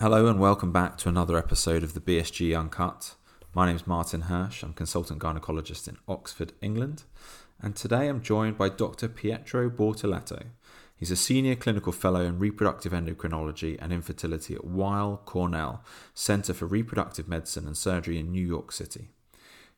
Hello 0.00 0.26
and 0.26 0.40
welcome 0.40 0.72
back 0.72 0.98
to 0.98 1.08
another 1.08 1.38
episode 1.38 1.84
of 1.84 1.94
the 1.94 2.00
BSG 2.00 2.58
Uncut. 2.58 3.14
My 3.54 3.66
name 3.66 3.76
is 3.76 3.86
Martin 3.86 4.22
Hirsch. 4.22 4.64
I'm 4.64 4.72
consultant 4.72 5.22
gynecologist 5.22 5.86
in 5.86 5.98
Oxford, 6.08 6.52
England, 6.60 7.04
and 7.62 7.76
today 7.76 8.08
I'm 8.08 8.20
joined 8.20 8.58
by 8.58 8.70
Dr. 8.70 9.06
Pietro 9.06 9.70
Bortoletto. 9.70 10.46
He's 10.96 11.12
a 11.12 11.16
senior 11.16 11.54
clinical 11.54 11.92
fellow 11.92 12.22
in 12.22 12.40
reproductive 12.40 12.90
endocrinology 12.90 13.78
and 13.80 13.92
infertility 13.92 14.56
at 14.56 14.64
Weill 14.64 15.22
Cornell 15.26 15.84
Center 16.12 16.52
for 16.52 16.66
Reproductive 16.66 17.28
Medicine 17.28 17.68
and 17.68 17.76
Surgery 17.76 18.18
in 18.18 18.32
New 18.32 18.44
York 18.44 18.72
City. 18.72 19.10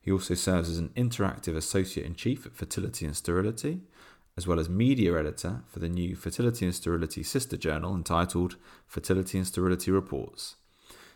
He 0.01 0.11
also 0.11 0.33
serves 0.33 0.67
as 0.67 0.79
an 0.79 0.89
interactive 0.95 1.55
associate 1.55 2.07
in 2.07 2.15
chief 2.15 2.47
at 2.47 2.55
Fertility 2.55 3.05
and 3.05 3.15
Sterility 3.15 3.81
as 4.37 4.45
well 4.45 4.59
as 4.59 4.69
media 4.69 5.17
editor 5.17 5.63
for 5.67 5.79
the 5.79 5.89
new 5.89 6.15
Fertility 6.15 6.65
and 6.65 6.75
Sterility 6.75 7.23
sister 7.23 7.57
journal 7.57 7.95
entitled 7.95 8.55
Fertility 8.85 9.39
and 9.39 9.47
Sterility 9.47 9.91
Reports. 9.91 10.55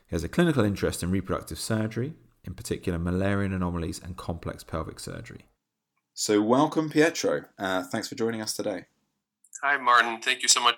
He 0.07 0.15
has 0.15 0.23
a 0.23 0.29
clinical 0.29 0.65
interest 0.65 1.03
in 1.03 1.11
reproductive 1.11 1.59
surgery, 1.59 2.15
in 2.43 2.55
particular 2.55 2.97
Müllerian 2.97 3.55
anomalies 3.55 4.01
and 4.03 4.17
complex 4.17 4.63
pelvic 4.63 4.99
surgery. 4.99 5.45
So, 6.13 6.41
welcome, 6.41 6.89
Pietro. 6.89 7.45
Uh, 7.57 7.83
thanks 7.83 8.09
for 8.09 8.15
joining 8.15 8.41
us 8.41 8.53
today. 8.53 8.85
Hi, 9.61 9.77
Martin. 9.77 10.19
Thank 10.21 10.41
you 10.41 10.49
so 10.49 10.61
much 10.61 10.75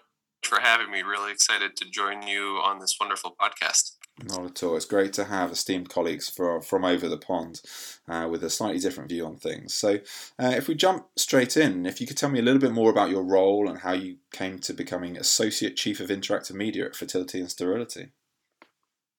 for 0.53 0.61
having 0.61 0.91
me. 0.91 1.01
Really 1.01 1.31
excited 1.31 1.75
to 1.77 1.89
join 1.89 2.27
you 2.27 2.61
on 2.63 2.79
this 2.79 2.97
wonderful 2.99 3.35
podcast. 3.39 3.95
Not 4.23 4.45
at 4.45 4.63
all. 4.63 4.75
It's 4.75 4.85
great 4.85 5.13
to 5.13 5.25
have 5.25 5.51
esteemed 5.51 5.89
colleagues 5.89 6.29
from, 6.29 6.61
from 6.61 6.85
over 6.85 7.09
the 7.09 7.17
pond 7.17 7.61
uh, 8.07 8.27
with 8.29 8.43
a 8.43 8.49
slightly 8.49 8.79
different 8.79 9.09
view 9.09 9.25
on 9.25 9.37
things. 9.37 9.73
So, 9.73 9.99
uh, 10.37 10.53
if 10.55 10.67
we 10.67 10.75
jump 10.75 11.07
straight 11.17 11.57
in, 11.57 11.87
if 11.87 11.99
you 11.99 12.05
could 12.05 12.17
tell 12.17 12.29
me 12.29 12.39
a 12.39 12.43
little 12.43 12.61
bit 12.61 12.73
more 12.73 12.91
about 12.91 13.09
your 13.09 13.23
role 13.23 13.67
and 13.67 13.79
how 13.79 13.93
you 13.93 14.17
came 14.31 14.59
to 14.59 14.73
becoming 14.73 15.17
Associate 15.17 15.75
Chief 15.75 15.99
of 15.99 16.09
Interactive 16.09 16.53
Media 16.53 16.85
at 16.85 16.95
Fertility 16.95 17.39
and 17.39 17.49
Sterility. 17.49 18.09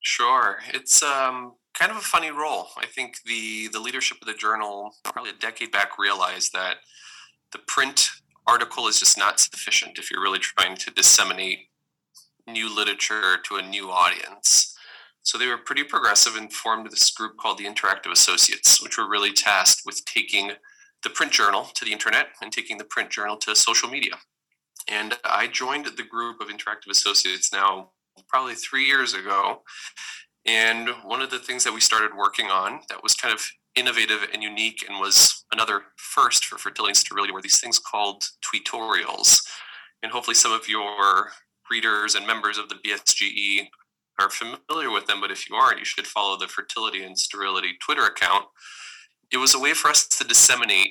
Sure. 0.01 0.59
It's 0.73 1.03
um, 1.03 1.55
kind 1.75 1.91
of 1.91 1.97
a 1.97 2.03
funny 2.03 2.30
role. 2.30 2.69
I 2.77 2.87
think 2.87 3.16
the, 3.27 3.69
the 3.72 3.81
leadership 3.81 4.19
of 4.20 4.28
the 4.28 4.34
journal, 4.34 4.94
probably 5.03 5.31
a 5.31 5.41
decade 5.41 5.72
back, 5.72 5.98
realized 5.98 6.53
that 6.53 6.77
the 7.50 7.59
print 7.59 8.11
article 8.47 8.87
is 8.89 9.00
just 9.00 9.19
not 9.19 9.41
sufficient 9.41 9.98
if 9.98 10.11
you're 10.11 10.23
really 10.23 10.39
trying 10.39 10.77
to 10.77 10.91
disseminate 10.91 11.69
new 12.47 12.75
literature 12.75 13.39
to 13.48 13.56
a 13.56 13.62
new 13.62 13.91
audience. 13.91 14.77
So 15.23 15.39
they 15.39 15.47
were 15.47 15.56
pretty 15.56 15.84
progressive 15.84 16.37
and 16.37 16.53
formed 16.53 16.91
this 16.91 17.11
group 17.11 17.39
called 17.39 17.59
the 17.59 17.65
Interactive 17.65 18.12
Associates, 18.12 18.83
which 18.83 18.98
were 18.98 19.09
really 19.09 19.33
tasked 19.33 19.83
with 19.87 20.05
taking 20.05 20.53
the 21.03 21.11
print 21.11 21.33
journal 21.33 21.69
to 21.75 21.84
the 21.84 21.92
internet 21.92 22.28
and 22.42 22.53
taking 22.53 22.77
the 22.77 22.84
print 22.84 23.11
journal 23.11 23.37
to 23.39 23.56
social 23.56 23.89
media. 23.89 24.17
And 24.89 25.15
I 25.25 25.47
joined 25.47 25.87
the 25.87 26.03
group 26.03 26.41
of 26.41 26.48
Interactive 26.48 26.91
Associates 26.91 27.53
now 27.53 27.92
probably 28.28 28.55
three 28.55 28.84
years 28.84 29.15
ago. 29.15 29.62
And 30.47 30.91
one 31.05 31.22
of 31.22 31.31
the 31.31 31.39
things 31.39 31.65
that 31.65 31.72
we 31.72 31.81
started 31.81 32.11
working 32.17 32.47
on 32.47 32.81
that 32.91 33.03
was 33.03 33.15
kind 33.15 33.33
of 33.33 33.47
innovative 33.77 34.27
and 34.33 34.42
unique 34.42 34.84
and 34.89 34.98
was 35.00 35.44
another 35.53 35.83
first 35.97 36.44
for 36.44 36.58
fertility 36.58 36.91
and 36.91 36.97
sterility 36.97 37.33
were 37.33 37.42
these 37.42 37.61
things 37.61 37.78
called 37.78 38.25
tutorials. 38.44 39.41
And 40.03 40.12
hopefully 40.12 40.34
some 40.34 40.53
of 40.53 40.69
your 40.69 41.31
readers 41.70 42.14
and 42.14 42.27
members 42.27 42.58
of 42.58 42.69
the 42.69 42.77
BSGE 42.77 43.69
are 44.20 44.31
familiar 44.31 44.91
with 44.91 45.06
them, 45.06 45.20
but 45.20 45.31
if 45.31 45.48
you 45.48 45.56
aren't, 45.56 45.78
you 45.78 45.84
should 45.84 46.06
follow 46.06 46.36
the 46.36 46.47
Fertility 46.47 47.03
and 47.03 47.19
Sterility 47.19 47.72
Twitter 47.84 48.05
account. 48.05 48.44
It 49.33 49.39
was 49.39 49.55
a 49.55 49.58
way 49.58 49.75
for 49.75 49.88
us 49.88 50.06
to 50.06 50.25
disseminate 50.25 50.91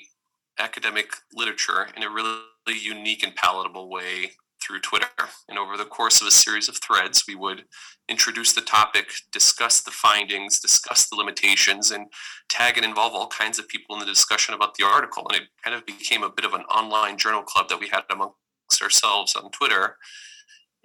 academic 0.60 1.12
literature 1.34 1.88
in 1.96 2.04
a 2.04 2.10
really 2.10 2.42
unique 2.68 3.24
and 3.24 3.36
palatable 3.36 3.90
way 3.90 4.32
through 4.64 4.80
Twitter. 4.80 5.08
And 5.50 5.60
over 5.60 5.78
the 5.78 5.86
course 5.86 6.22
of 6.22 6.28
a 6.28 6.32
series 6.32 6.70
of 6.70 6.78
threads, 6.78 7.26
we 7.28 7.36
would 7.36 7.64
introduce 8.10 8.54
the 8.54 8.62
topic, 8.62 9.12
discuss 9.32 9.82
the 9.82 9.92
findings, 9.92 10.60
discuss 10.60 11.10
the 11.10 11.16
limitations, 11.16 11.92
and 11.92 12.08
tag 12.50 12.78
and 12.78 12.86
involve 12.86 13.14
all 13.14 13.28
kinds 13.28 13.60
of 13.60 13.68
people 13.68 13.96
in 13.96 14.00
the 14.00 14.06
discussion 14.06 14.54
about 14.54 14.76
the 14.76 14.86
article. 14.86 15.28
And 15.30 15.42
it 15.42 15.48
kind 15.64 15.76
of 15.76 15.86
became 15.86 16.24
a 16.24 16.30
bit 16.30 16.46
of 16.46 16.54
an 16.54 16.62
online 16.64 17.18
journal 17.18 17.44
club 17.44 17.70
that 17.70 17.80
we 17.80 17.90
had 17.90 18.04
amongst 18.12 18.82
ourselves 18.82 19.36
on 19.36 19.52
Twitter. 19.52 19.98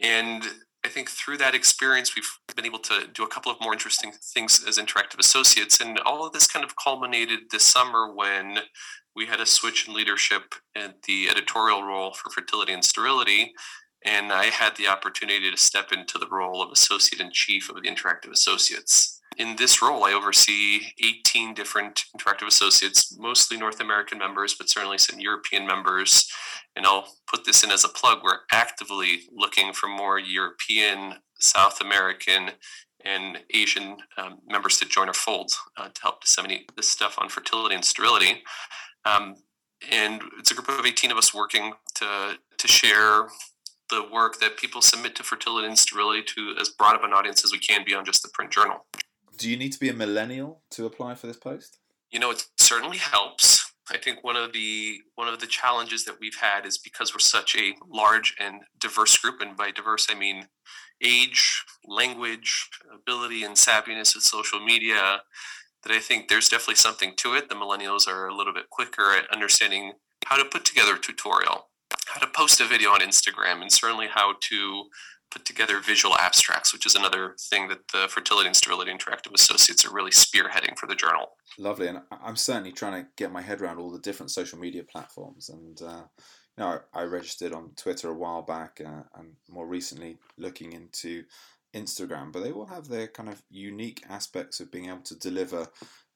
And 0.00 0.44
I 0.84 0.88
think 0.88 1.10
through 1.10 1.38
that 1.38 1.54
experience, 1.54 2.14
we've 2.14 2.30
been 2.54 2.66
able 2.66 2.78
to 2.80 3.08
do 3.12 3.24
a 3.24 3.28
couple 3.28 3.50
of 3.50 3.60
more 3.60 3.72
interesting 3.72 4.12
things 4.34 4.64
as 4.66 4.78
interactive 4.78 5.18
associates. 5.18 5.80
And 5.80 5.98
all 6.00 6.24
of 6.24 6.32
this 6.32 6.46
kind 6.46 6.64
of 6.64 6.74
culminated 6.82 7.40
this 7.50 7.64
summer 7.64 8.14
when 8.14 8.58
we 9.18 9.26
had 9.26 9.40
a 9.40 9.46
switch 9.46 9.86
in 9.86 9.94
leadership 9.94 10.54
at 10.74 11.02
the 11.02 11.28
editorial 11.28 11.82
role 11.82 12.12
for 12.12 12.30
fertility 12.30 12.72
and 12.72 12.84
sterility. 12.84 13.52
And 14.04 14.32
I 14.32 14.46
had 14.46 14.76
the 14.76 14.86
opportunity 14.86 15.50
to 15.50 15.56
step 15.56 15.92
into 15.92 16.18
the 16.18 16.28
role 16.28 16.62
of 16.62 16.70
associate 16.70 17.20
in 17.20 17.32
chief 17.32 17.68
of 17.68 17.74
the 17.76 17.82
interactive 17.82 18.30
associates 18.30 19.18
in 19.38 19.54
this 19.56 19.80
role, 19.80 20.04
I 20.04 20.12
oversee 20.12 20.80
18 21.02 21.54
different 21.54 22.04
interactive 22.16 22.48
associates, 22.48 23.16
mostly 23.16 23.56
North 23.56 23.80
American 23.80 24.18
members, 24.18 24.54
but 24.54 24.68
certainly 24.68 24.98
some 24.98 25.20
European 25.20 25.66
members. 25.66 26.30
And 26.74 26.84
I'll 26.84 27.08
put 27.28 27.44
this 27.44 27.62
in 27.62 27.70
as 27.70 27.84
a 27.84 27.88
plug. 27.88 28.18
We're 28.22 28.40
actively 28.50 29.22
looking 29.32 29.72
for 29.72 29.88
more 29.88 30.18
European, 30.18 31.14
South 31.38 31.80
American, 31.80 32.50
and 33.04 33.38
Asian 33.54 33.98
um, 34.16 34.38
members 34.48 34.76
to 34.78 34.84
join 34.84 35.06
our 35.06 35.14
fold 35.14 35.52
uh, 35.76 35.88
to 35.88 36.02
help 36.02 36.20
disseminate 36.20 36.74
this 36.76 36.88
stuff 36.88 37.16
on 37.16 37.28
fertility 37.28 37.76
and 37.76 37.84
sterility. 37.84 38.42
Um, 39.08 39.36
and 39.90 40.20
it's 40.38 40.50
a 40.50 40.54
group 40.54 40.68
of 40.68 40.84
18 40.84 41.10
of 41.10 41.18
us 41.18 41.32
working 41.32 41.72
to, 41.96 42.38
to 42.58 42.68
share 42.68 43.28
the 43.90 44.06
work 44.12 44.38
that 44.40 44.56
people 44.56 44.82
submit 44.82 45.14
to 45.16 45.22
fertility 45.22 45.66
and 45.66 45.78
sterility 45.78 46.22
to 46.22 46.54
as 46.60 46.68
broad 46.68 46.94
of 46.94 47.02
an 47.04 47.12
audience 47.12 47.44
as 47.44 47.52
we 47.52 47.58
can 47.58 47.84
beyond 47.84 48.06
just 48.06 48.22
the 48.22 48.28
print 48.34 48.50
journal. 48.50 48.84
Do 49.38 49.48
you 49.48 49.56
need 49.56 49.72
to 49.72 49.80
be 49.80 49.88
a 49.88 49.94
millennial 49.94 50.62
to 50.70 50.84
apply 50.84 51.14
for 51.14 51.26
this 51.26 51.36
post? 51.36 51.78
You 52.10 52.18
know, 52.18 52.30
it 52.30 52.44
certainly 52.56 52.98
helps. 52.98 53.72
I 53.90 53.96
think 53.96 54.22
one 54.22 54.36
of 54.36 54.52
the 54.52 54.98
one 55.14 55.28
of 55.28 55.40
the 55.40 55.46
challenges 55.46 56.04
that 56.04 56.16
we've 56.20 56.36
had 56.40 56.66
is 56.66 56.76
because 56.76 57.14
we're 57.14 57.20
such 57.20 57.56
a 57.56 57.74
large 57.88 58.34
and 58.38 58.62
diverse 58.78 59.16
group, 59.16 59.40
and 59.40 59.56
by 59.56 59.70
diverse 59.70 60.08
I 60.10 60.14
mean 60.14 60.48
age, 61.02 61.64
language, 61.86 62.68
ability, 62.92 63.44
and 63.44 63.54
savviness 63.54 64.14
with 64.14 64.24
social 64.24 64.60
media. 64.60 65.22
That 65.84 65.92
I 65.92 66.00
think 66.00 66.28
there's 66.28 66.48
definitely 66.48 66.76
something 66.76 67.14
to 67.18 67.34
it. 67.34 67.48
The 67.48 67.54
millennials 67.54 68.08
are 68.08 68.26
a 68.26 68.34
little 68.34 68.52
bit 68.52 68.70
quicker 68.70 69.14
at 69.14 69.30
understanding 69.32 69.92
how 70.26 70.36
to 70.36 70.44
put 70.44 70.64
together 70.64 70.96
a 70.96 70.98
tutorial, 70.98 71.68
how 72.06 72.20
to 72.20 72.26
post 72.26 72.60
a 72.60 72.64
video 72.64 72.90
on 72.90 73.00
Instagram, 73.00 73.62
and 73.62 73.70
certainly 73.70 74.08
how 74.08 74.34
to 74.48 74.84
put 75.30 75.44
together 75.44 75.80
visual 75.80 76.16
abstracts, 76.16 76.72
which 76.72 76.86
is 76.86 76.94
another 76.94 77.34
thing 77.50 77.68
that 77.68 77.88
the 77.92 78.08
Fertility 78.08 78.46
and 78.46 78.56
Sterility 78.56 78.90
Interactive 78.90 79.32
Associates 79.34 79.84
are 79.84 79.92
really 79.92 80.10
spearheading 80.10 80.76
for 80.76 80.86
the 80.86 80.94
journal. 80.94 81.30
Lovely, 81.58 81.88
and 81.88 82.00
I'm 82.10 82.36
certainly 82.36 82.72
trying 82.72 83.02
to 83.02 83.08
get 83.16 83.32
my 83.32 83.42
head 83.42 83.60
around 83.60 83.78
all 83.78 83.90
the 83.90 83.98
different 83.98 84.30
social 84.30 84.58
media 84.58 84.82
platforms. 84.84 85.48
And 85.48 85.80
uh, 85.82 86.02
you 86.56 86.64
know, 86.64 86.80
I, 86.94 87.02
registered 87.04 87.52
on 87.52 87.72
Twitter 87.76 88.10
a 88.10 88.14
while 88.14 88.42
back, 88.42 88.80
uh, 88.84 89.02
and 89.16 89.34
more 89.48 89.66
recently 89.66 90.18
looking 90.38 90.72
into 90.72 91.24
Instagram. 91.74 92.32
But 92.32 92.42
they 92.42 92.52
all 92.52 92.66
have 92.66 92.88
their 92.88 93.06
kind 93.06 93.28
of 93.28 93.42
unique 93.50 94.04
aspects 94.08 94.60
of 94.60 94.70
being 94.70 94.86
able 94.86 95.02
to 95.02 95.18
deliver 95.18 95.68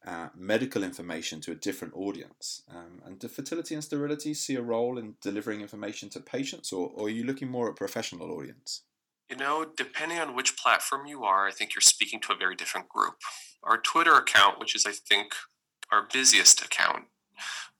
uh, 0.06 0.28
medical 0.36 0.82
information 0.82 1.40
to 1.40 1.52
a 1.52 1.56
different 1.56 1.94
audience. 1.94 2.62
Um, 2.68 3.02
and 3.04 3.18
do 3.18 3.28
fertility 3.28 3.74
and 3.74 3.84
sterility 3.84 4.34
see 4.34 4.56
a 4.56 4.62
role 4.62 4.98
in 4.98 5.14
delivering 5.20 5.60
information 5.60 6.08
to 6.10 6.20
patients, 6.20 6.72
or, 6.72 6.90
or 6.94 7.06
are 7.06 7.10
you 7.10 7.24
looking 7.24 7.48
more 7.48 7.70
at 7.70 7.76
professional 7.76 8.32
audience? 8.32 8.82
You 9.30 9.36
know, 9.36 9.64
depending 9.76 10.18
on 10.18 10.34
which 10.34 10.56
platform 10.56 11.06
you 11.06 11.24
are, 11.24 11.46
I 11.46 11.52
think 11.52 11.74
you're 11.74 11.82
speaking 11.82 12.20
to 12.22 12.32
a 12.32 12.36
very 12.36 12.56
different 12.56 12.88
group. 12.88 13.14
Our 13.62 13.78
Twitter 13.78 14.14
account, 14.14 14.58
which 14.58 14.74
is, 14.74 14.84
I 14.86 14.92
think, 14.92 15.34
our 15.92 16.08
busiest 16.12 16.62
account, 16.62 17.04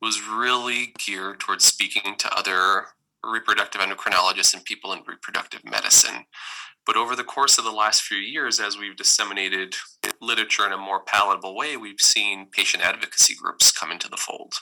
was 0.01 0.23
really 0.23 0.95
geared 1.05 1.41
towards 1.41 1.65
speaking 1.65 2.15
to 2.19 2.37
other 2.37 2.87
reproductive 3.25 3.81
endocrinologists 3.81 4.55
and 4.55 4.65
people 4.65 4.93
in 4.93 5.01
reproductive 5.07 5.65
medicine. 5.65 6.27
But 6.85 6.97
over 6.97 7.15
the 7.15 7.25
course 7.25 7.59
of 7.59 7.65
the 7.65 7.71
last 7.71 8.03
few 8.03 8.19
years, 8.19 8.59
as 8.59 8.77
we've 8.77 8.97
disseminated 8.97 9.77
literature 10.21 10.67
in 10.67 10.73
a 10.73 10.79
more 10.79 11.05
palatable 11.05 11.57
way, 11.57 11.77
we've 11.77 12.01
seen 12.01 12.47
patient 12.51 12.85
advocacy 12.85 13.35
groups 13.35 13.71
come 13.71 13.93
into 13.93 14.09
the 14.09 14.17
fold. 14.17 14.55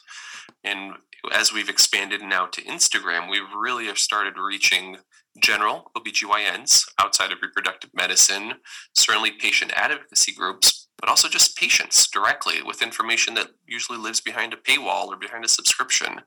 And 0.65 0.95
as 1.33 1.53
we've 1.53 1.69
expanded 1.69 2.23
now 2.23 2.47
to 2.47 2.63
Instagram, 2.63 3.31
we 3.31 3.41
really 3.57 3.87
have 3.87 3.99
started 3.99 4.35
reaching 4.39 4.99
general 5.39 5.91
OBGYNs 5.97 6.85
outside 6.99 7.33
of 7.33 7.39
reproductive 7.41 7.91
medicine, 7.95 8.55
certainly 8.95 9.31
patient 9.31 9.73
advocacy 9.75 10.33
groups, 10.33 10.89
but 10.99 11.09
also 11.09 11.29
just 11.29 11.57
patients 11.57 12.09
directly 12.09 12.63
with 12.63 12.83
information 12.83 13.35
that 13.35 13.49
usually 13.67 13.99
lives 13.99 14.21
behind 14.21 14.53
a 14.53 14.57
paywall 14.57 15.07
or 15.07 15.17
behind 15.17 15.45
a 15.45 15.49
subscription. 15.49 16.21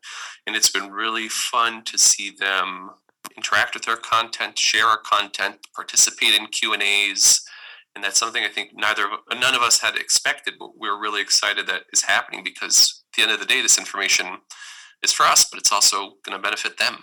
And 0.48 0.56
it's 0.56 0.72
been 0.72 0.92
really 0.92 1.30
fun 1.30 1.84
to 1.84 1.98
see 1.98 2.32
them 2.32 2.92
interact 3.36 3.74
with 3.74 3.88
our 3.88 3.98
content, 3.98 4.58
share 4.58 4.86
our 4.86 4.98
content, 4.98 5.68
participate 5.76 6.34
in 6.34 6.48
Q&As, 6.48 7.42
and 7.96 8.04
that's 8.04 8.20
something 8.20 8.44
I 8.44 8.50
think 8.50 8.72
neither 8.74 9.06
none 9.40 9.56
of 9.56 9.62
us 9.62 9.80
had 9.80 9.96
expected, 9.96 10.56
but 10.58 10.78
we're 10.78 11.00
really 11.00 11.22
excited 11.22 11.68
that 11.68 11.84
is 11.92 12.04
happening 12.04 12.44
because 12.44 13.04
at 13.12 13.16
the 13.16 13.24
end 13.24 13.32
of 13.32 13.40
the 13.40 13.46
day, 13.46 13.62
this 13.62 13.78
information 13.78 14.40
is 15.04 15.14
for 15.14 15.24
us, 15.24 15.48
but 15.50 15.60
it's 15.60 15.72
also 15.72 16.14
going 16.24 16.36
to 16.36 16.40
benefit 16.40 16.78
them. 16.78 17.00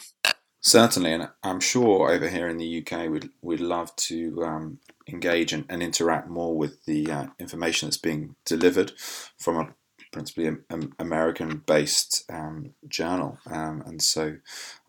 Certainly, 0.63 1.13
and 1.15 1.29
I'm 1.43 1.61
sure 1.61 2.11
over 2.11 2.29
here 2.29 2.49
in 2.49 2.59
the 2.59 2.85
UK, 2.85 3.09
we'd, 3.09 3.31
we'd 3.41 3.61
love 3.61 3.95
to 3.97 4.43
um, 4.45 4.79
engage 5.09 5.53
and, 5.53 5.65
and, 5.71 5.83
interact 5.83 6.29
more 6.29 6.55
with 6.55 6.85
the 6.85 7.11
uh, 7.11 7.27
information 7.39 7.87
that's 7.87 7.97
being 7.97 8.37
delivered 8.45 8.93
from 9.39 9.57
a 9.57 9.75
principally 10.13 10.51
American 10.99 11.63
based 11.67 12.25
um, 12.31 12.75
journal. 12.89 13.39
Um, 13.51 13.83
and 13.87 14.03
so 14.03 14.37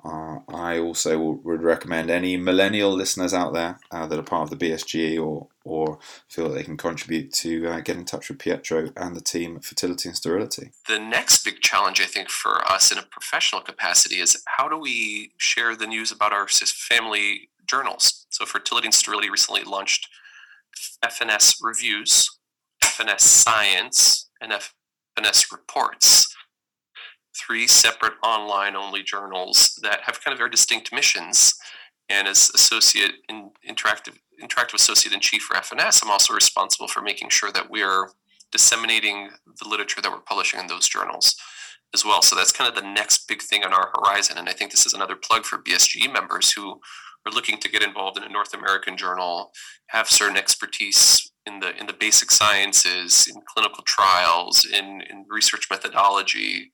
uh, 0.04 0.40
I 0.50 0.80
also 0.80 1.20
would 1.44 1.62
recommend 1.62 2.10
any 2.10 2.36
millennial 2.36 2.92
listeners 2.92 3.34
out 3.34 3.54
there 3.54 3.80
uh, 3.92 4.08
that 4.08 4.18
are 4.18 4.24
part 4.24 4.52
of 4.52 4.58
the 4.58 4.70
BSG 4.70 5.22
or, 5.24 5.48
or 5.64 6.00
feel 6.28 6.50
that 6.50 6.56
they 6.56 6.64
can 6.64 6.78
contribute 6.78 7.32
to 7.34 7.68
uh, 7.68 7.80
get 7.82 7.98
in 7.98 8.06
touch 8.06 8.30
with 8.30 8.40
Pietro 8.40 8.92
and 8.98 9.16
the 9.16 9.22
team 9.22 9.58
at 9.58 9.64
Fertility 9.64 10.10
and 10.10 10.18
Sterility. 10.18 10.72
The 10.88 11.00
next 11.00 11.44
big 11.46 11.62
challenge, 11.62 12.02
I 12.02 12.06
think, 12.06 12.30
for 12.30 12.68
us 12.68 12.92
in 12.92 12.98
a 12.98 13.04
professional 13.04 13.62
capacity 13.62 14.20
is 14.20 14.42
how 14.58 14.68
do 14.68 14.78
we 14.78 15.34
share 15.38 15.76
the 15.76 15.88
news 15.88 16.12
about 16.12 16.34
our 16.34 16.48
family 16.48 17.50
journals? 17.68 18.26
So, 18.30 18.46
Fertility 18.46 18.88
and 18.88 18.94
Sterility 18.94 19.30
recently 19.30 19.64
launched 19.64 20.08
F&S 21.04 21.60
Reviews, 21.62 22.30
F&S 22.84 23.24
Science, 23.24 24.30
and 24.42 24.52
F&S 24.52 25.52
Reports 25.52 26.36
three 27.36 27.68
separate 27.68 28.14
online 28.24 28.76
only 28.76 29.04
journals 29.04 29.80
that 29.82 30.02
have 30.02 30.24
kind 30.24 30.34
of 30.34 30.38
very 30.38 30.50
distinct 30.50 30.94
missions. 30.94 31.54
And 32.10 32.28
as 32.28 32.52
associate 32.54 33.14
in 33.30 33.52
interactive 33.68 34.18
interactive 34.42 34.74
associate 34.74 35.14
in 35.14 35.20
chief 35.20 35.44
for 35.44 35.56
F&S, 35.56 36.02
I'm 36.04 36.10
also 36.10 36.34
responsible 36.34 36.88
for 36.88 37.02
making 37.02 37.30
sure 37.30 37.52
that 37.52 37.70
we 37.70 37.84
are 37.84 38.10
disseminating 38.52 39.30
the 39.62 39.70
literature 39.70 40.02
that 40.02 40.12
we're 40.12 40.20
publishing 40.20 40.60
in 40.60 40.68
those 40.68 40.90
journals 40.90 41.36
as 41.94 42.04
well. 42.04 42.22
So 42.22 42.36
that's 42.36 42.52
kind 42.52 42.68
of 42.68 42.76
the 42.76 42.90
next 42.90 43.28
big 43.28 43.42
thing 43.42 43.64
on 43.64 43.74
our 43.74 43.92
horizon. 43.96 44.38
And 44.38 44.50
I 44.50 44.54
think 44.54 44.72
this 44.72 44.86
is 44.86 44.94
another 44.94 45.16
plug 45.16 45.46
for 45.46 45.60
BSG 45.60 46.12
members 46.12 46.52
who 46.52 46.80
are 47.26 47.32
looking 47.32 47.60
to 47.60 47.70
get 47.70 47.84
involved 47.84 48.18
in 48.18 48.24
a 48.24 48.30
North 48.30 48.54
American 48.54 48.98
journal, 48.98 49.52
have 49.88 50.08
certain 50.08 50.38
expertise 50.38 51.32
in 51.46 51.60
the 51.60 51.76
in 51.80 51.88
the 51.88 51.94
basic 51.94 52.32
sciences, 52.32 53.32
in 53.34 53.42
clinical 53.54 53.84
trials, 53.86 54.66
in, 54.66 55.02
in 55.10 55.26
research 55.30 55.68
methodology, 55.70 56.72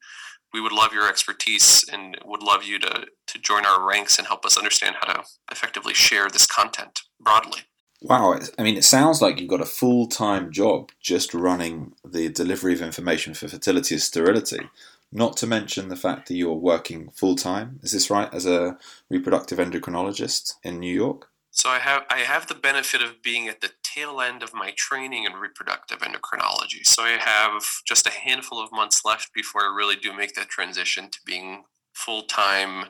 we 0.54 0.62
would 0.62 0.72
love 0.72 0.94
your 0.94 1.08
expertise 1.08 1.84
and 1.92 2.18
would 2.26 2.44
love 2.44 2.64
you 2.64 2.80
to, 2.80 3.06
to 3.28 3.40
join 3.40 3.66
our 3.66 3.88
ranks 3.88 4.18
and 4.18 4.28
help 4.28 4.46
us 4.46 4.58
understand 4.58 4.96
how 5.00 5.14
to 5.14 5.24
effectively 5.52 5.94
share 5.94 6.30
this 6.30 6.46
content 6.46 7.02
broadly. 7.20 7.62
Wow, 8.02 8.40
I 8.60 8.64
mean, 8.64 8.78
it 8.78 8.84
sounds 8.84 9.22
like 9.22 9.40
you've 9.40 9.50
got 9.50 9.62
a 9.62 9.66
full 9.66 10.08
time 10.08 10.52
job 10.52 10.92
just 11.02 11.34
running 11.34 11.94
the 12.06 12.30
delivery 12.30 12.74
of 12.74 12.82
information 12.82 13.34
for 13.34 13.48
fertility 13.48 13.96
and 13.96 14.02
sterility, 14.02 14.70
not 15.12 15.36
to 15.38 15.48
mention 15.48 15.90
the 15.90 15.96
fact 15.96 16.28
that 16.28 16.36
you're 16.36 16.54
working 16.54 17.10
full 17.10 17.36
time. 17.36 17.80
Is 17.82 17.94
this 17.94 18.12
right, 18.12 18.32
as 18.32 18.46
a 18.46 18.78
reproductive 19.10 19.58
endocrinologist 19.58 20.54
in 20.64 20.80
New 20.80 20.94
York? 20.94 21.30
So 21.58 21.70
I 21.70 21.80
have 21.80 22.04
I 22.12 22.20
have 22.20 22.46
the 22.46 22.54
benefit 22.54 23.02
of 23.02 23.24
being 23.24 23.48
at 23.48 23.62
the 23.62 23.72
tail 23.82 24.22
end 24.22 24.44
of 24.44 24.54
my 24.54 24.74
training 24.78 25.24
in 25.24 25.34
reproductive 25.34 26.00
endocrinology. 26.00 26.86
So 26.86 27.02
I 27.02 27.18
have 27.18 27.64
just 27.88 28.06
a 28.06 28.12
handful 28.12 28.64
of 28.64 28.72
months 28.72 29.04
left 29.04 29.34
before 29.34 29.64
I 29.64 29.76
really 29.76 29.96
do 29.96 30.14
make 30.14 30.36
that 30.36 30.50
transition 30.50 31.10
to 31.10 31.18
being 31.26 31.64
full-time 31.96 32.90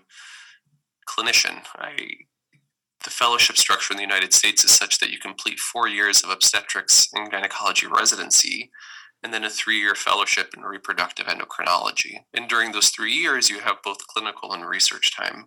clinician. 1.09 1.63
I 1.77 1.95
the 3.05 3.09
fellowship 3.09 3.55
structure 3.55 3.93
in 3.93 3.97
the 3.97 4.03
United 4.03 4.33
States 4.33 4.65
is 4.65 4.71
such 4.71 4.99
that 4.99 5.11
you 5.11 5.17
complete 5.17 5.59
4 5.59 5.87
years 5.87 6.21
of 6.25 6.29
obstetrics 6.29 7.07
and 7.13 7.31
gynecology 7.31 7.87
residency 7.87 8.69
and 9.23 9.33
then 9.33 9.45
a 9.45 9.47
3-year 9.47 9.95
fellowship 9.95 10.53
in 10.57 10.63
reproductive 10.63 11.27
endocrinology. 11.27 12.17
And 12.33 12.49
during 12.49 12.73
those 12.73 12.89
3 12.89 13.13
years 13.13 13.49
you 13.49 13.61
have 13.61 13.77
both 13.81 14.07
clinical 14.07 14.51
and 14.51 14.67
research 14.67 15.15
time. 15.15 15.45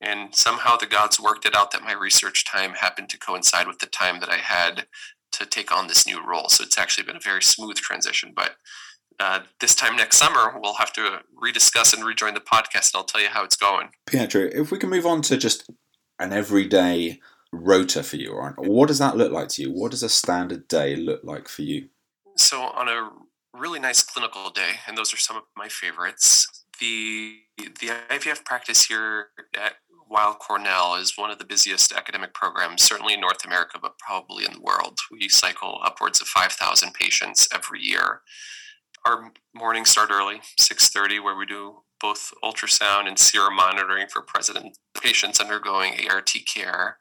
And 0.00 0.34
somehow 0.34 0.76
the 0.76 0.86
gods 0.86 1.18
worked 1.18 1.46
it 1.46 1.54
out 1.54 1.70
that 1.70 1.82
my 1.82 1.92
research 1.92 2.44
time 2.44 2.72
happened 2.74 3.08
to 3.10 3.18
coincide 3.18 3.66
with 3.66 3.78
the 3.78 3.86
time 3.86 4.20
that 4.20 4.28
I 4.28 4.36
had 4.36 4.86
to 5.32 5.46
take 5.46 5.72
on 5.72 5.86
this 5.86 6.06
new 6.06 6.24
role. 6.24 6.48
So 6.48 6.64
it's 6.64 6.78
actually 6.78 7.04
been 7.04 7.16
a 7.16 7.20
very 7.20 7.42
smooth 7.42 7.76
transition. 7.76 8.32
But 8.34 8.56
uh, 9.18 9.40
this 9.60 9.74
time 9.74 9.96
next 9.96 10.18
summer, 10.18 10.58
we'll 10.60 10.74
have 10.74 10.92
to 10.94 11.20
rediscuss 11.42 11.94
and 11.94 12.04
rejoin 12.04 12.34
the 12.34 12.40
podcast, 12.40 12.92
and 12.92 12.96
I'll 12.96 13.04
tell 13.04 13.20
you 13.20 13.28
how 13.28 13.44
it's 13.44 13.56
going. 13.56 13.88
Pietro, 14.06 14.42
if 14.52 14.70
we 14.70 14.78
can 14.78 14.90
move 14.90 15.06
on 15.06 15.22
to 15.22 15.36
just 15.36 15.70
an 16.18 16.32
everyday 16.32 17.20
rota 17.52 18.02
for 18.02 18.16
you, 18.16 18.34
right? 18.34 18.54
What 18.58 18.88
does 18.88 18.98
that 18.98 19.16
look 19.16 19.32
like 19.32 19.48
to 19.50 19.62
you? 19.62 19.72
What 19.72 19.92
does 19.92 20.02
a 20.02 20.08
standard 20.08 20.68
day 20.68 20.96
look 20.96 21.22
like 21.24 21.48
for 21.48 21.62
you? 21.62 21.88
So 22.36 22.60
on 22.60 22.88
a 22.88 23.10
really 23.58 23.78
nice 23.78 24.02
clinical 24.02 24.50
day, 24.50 24.72
and 24.86 24.96
those 24.96 25.14
are 25.14 25.18
some 25.18 25.36
of 25.36 25.44
my 25.56 25.68
favorites. 25.68 26.64
The 26.78 27.38
the 27.56 27.90
IVF 28.10 28.44
practice 28.44 28.84
here 28.84 29.28
at 29.58 29.76
Weill 30.08 30.34
Cornell 30.34 30.94
is 30.94 31.16
one 31.16 31.30
of 31.30 31.38
the 31.38 31.44
busiest 31.44 31.92
academic 31.92 32.32
programs, 32.32 32.82
certainly 32.82 33.14
in 33.14 33.20
North 33.20 33.44
America, 33.44 33.78
but 33.80 33.98
probably 33.98 34.44
in 34.44 34.52
the 34.52 34.60
world. 34.60 34.98
We 35.10 35.28
cycle 35.28 35.80
upwards 35.84 36.20
of 36.20 36.28
5,000 36.28 36.94
patients 36.94 37.48
every 37.52 37.80
year. 37.80 38.22
Our 39.04 39.32
mornings 39.54 39.90
start 39.90 40.10
early, 40.10 40.40
6:30, 40.58 41.18
where 41.20 41.36
we 41.36 41.46
do 41.46 41.82
both 42.00 42.32
ultrasound 42.42 43.08
and 43.08 43.18
serum 43.18 43.56
monitoring 43.56 44.06
for 44.08 44.22
president 44.22 44.78
patients 45.00 45.40
undergoing 45.40 46.08
ART 46.08 46.32
care. 46.46 46.98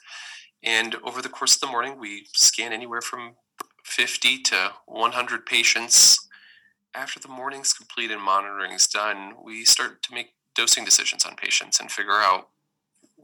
And 0.64 0.96
over 1.04 1.22
the 1.22 1.30
course 1.30 1.56
of 1.56 1.62
the 1.62 1.68
morning, 1.68 2.00
we 2.00 2.28
scan 2.34 2.74
anywhere 2.74 3.02
from 3.02 3.36
50 3.84 4.42
to 4.44 4.74
100 4.86 5.46
patients. 5.46 6.18
After 6.94 7.20
the 7.20 7.28
morning's 7.28 7.74
complete 7.74 8.10
and 8.10 8.22
monitoring 8.22 8.72
is 8.72 8.88
done, 8.88 9.36
we 9.44 9.66
start 9.66 10.02
to 10.04 10.14
make 10.14 10.34
dosing 10.56 10.86
decisions 10.86 11.26
on 11.26 11.36
patients 11.36 11.80
and 11.80 11.92
figure 11.92 12.22
out 12.22 12.50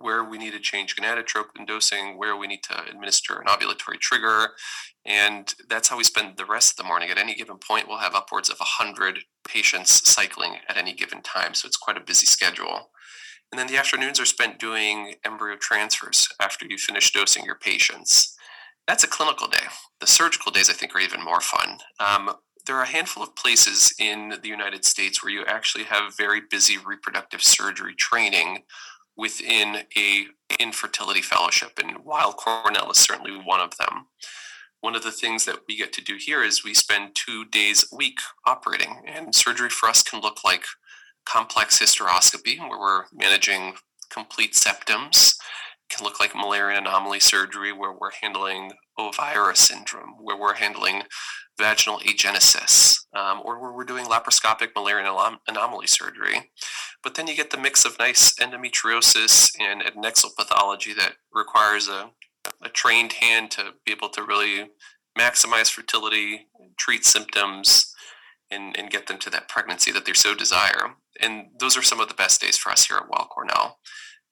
where 0.02 0.24
we 0.24 0.38
need 0.38 0.54
to 0.54 0.60
change 0.60 0.96
gonadotropin 0.96 1.66
dosing, 1.68 2.18
where 2.18 2.36
we 2.36 2.48
need 2.48 2.64
to 2.64 2.84
administer 2.90 3.40
an 3.40 3.48
ovulatory 3.48 4.00
trigger. 4.00 4.50
And 5.06 5.54
that's 5.68 5.90
how 5.90 5.98
we 5.98 6.04
spend 6.04 6.38
the 6.38 6.46
rest 6.46 6.74
of 6.74 6.78
the 6.78 6.88
morning. 6.88 7.10
At 7.10 7.18
any 7.18 7.34
given 7.34 7.58
point, 7.58 7.88
we'll 7.88 7.98
have 8.00 8.16
upwards 8.16 8.50
of 8.50 8.60
100 8.60 9.20
patients 9.48 10.08
cycling 10.10 10.58
at 10.68 10.78
any 10.78 10.94
given 10.94 11.22
time. 11.22 11.54
So 11.54 11.68
it's 11.68 11.78
quite 11.78 11.98
a 11.98 12.02
busy 12.02 12.26
schedule. 12.26 12.92
And 13.52 13.60
then 13.60 13.68
the 13.68 13.78
afternoons 13.78 14.20
are 14.20 14.26
spent 14.26 14.60
doing 14.60 15.16
embryo 15.26 15.58
transfers 15.58 16.28
after 16.40 16.66
you 16.66 16.78
finish 16.78 17.12
dosing 17.12 17.44
your 17.44 17.58
patients. 17.58 18.36
That's 18.88 19.04
a 19.04 19.08
clinical 19.08 19.48
day. 19.48 19.66
The 20.00 20.08
surgical 20.08 20.52
days, 20.52 20.70
I 20.70 20.74
think, 20.74 20.96
are 20.96 21.00
even 21.00 21.24
more 21.24 21.42
fun. 21.42 21.80
Um, 22.00 22.34
there 22.66 22.76
are 22.76 22.84
a 22.84 22.88
handful 22.88 23.24
of 23.24 23.36
places 23.36 23.94
in 24.00 24.36
the 24.42 24.48
United 24.48 24.86
States 24.86 25.24
where 25.24 25.34
you 25.34 25.44
actually 25.46 25.84
have 25.86 26.16
very 26.18 26.42
busy 26.50 26.78
reproductive 26.78 27.42
surgery 27.44 27.96
training 27.96 28.64
within 29.18 29.84
a 29.98 30.26
infertility 30.60 31.22
fellowship, 31.22 31.80
and 31.82 32.04
Weill 32.04 32.34
Cornell 32.34 32.92
is 32.92 32.98
certainly 32.98 33.32
one 33.32 33.60
of 33.62 33.78
them. 33.78 34.08
One 34.82 34.96
of 34.96 35.04
the 35.04 35.12
things 35.12 35.46
that 35.46 35.60
we 35.68 35.78
get 35.78 35.94
to 35.94 36.04
do 36.04 36.18
here 36.20 36.44
is 36.44 36.64
we 36.64 36.74
spend 36.74 37.14
two 37.14 37.46
days 37.46 37.86
a 37.92 37.96
week 37.96 38.20
operating, 38.48 39.04
and 39.06 39.36
surgery 39.36 39.70
for 39.70 39.88
us 39.88 40.02
can 40.02 40.22
look 40.22 40.44
like 40.44 40.64
complex 41.26 41.80
hysteroscopy, 41.80 42.60
where 42.60 42.80
we're 42.80 43.04
managing 43.14 43.76
complete 44.10 44.54
septums. 44.54 45.36
Can 45.92 46.06
look 46.06 46.22
like 46.22 46.32
Müllerian 46.32 46.78
anomaly 46.78 47.20
surgery, 47.20 47.74
where 47.74 47.92
we're 47.92 48.12
handling 48.22 48.72
OHVIRA 48.98 49.58
syndrome, 49.58 50.16
where 50.22 50.38
we're 50.38 50.54
handling 50.54 51.04
vaginal 51.58 52.00
agenesis, 52.00 52.98
um, 53.14 53.42
or 53.44 53.62
where 53.62 53.74
we're 53.74 53.84
doing 53.84 54.06
laparoscopic 54.06 54.70
Müllerian 54.74 55.38
anomaly 55.50 55.88
surgery. 55.88 56.50
But 57.04 57.16
then 57.16 57.28
you 57.28 57.36
get 57.36 57.52
the 57.52 57.58
mix 57.58 57.84
of 57.84 58.00
nice 58.00 58.34
endometriosis 58.36 59.52
and 59.60 59.82
adnexal 59.82 60.36
pathology 60.38 60.94
that 60.94 61.16
requires 61.34 61.90
a, 61.90 62.12
a 62.64 62.70
trained 62.70 63.14
hand 63.14 63.52
to 63.52 63.74
be 63.86 63.92
able 63.92 64.10
to 64.10 64.24
really 64.24 64.70
maximize 65.20 65.70
fertility, 65.70 66.48
treat 66.78 67.04
symptoms, 67.04 67.94
and, 68.50 68.78
and 68.78 68.92
get 68.92 69.08
them 69.08 69.18
to 69.18 69.30
that 69.30 69.50
pregnancy 69.50 69.92
that 69.92 70.06
they 70.06 70.14
so 70.14 70.36
desire. 70.36 70.96
And 71.20 71.48
those 71.60 71.76
are 71.76 71.84
some 71.84 72.00
of 72.00 72.08
the 72.08 72.14
best 72.14 72.40
days 72.40 72.58
for 72.58 72.72
us 72.72 72.86
here 72.86 72.98
at 72.98 73.10
Weill 73.10 73.28
Cornell. 73.28 73.80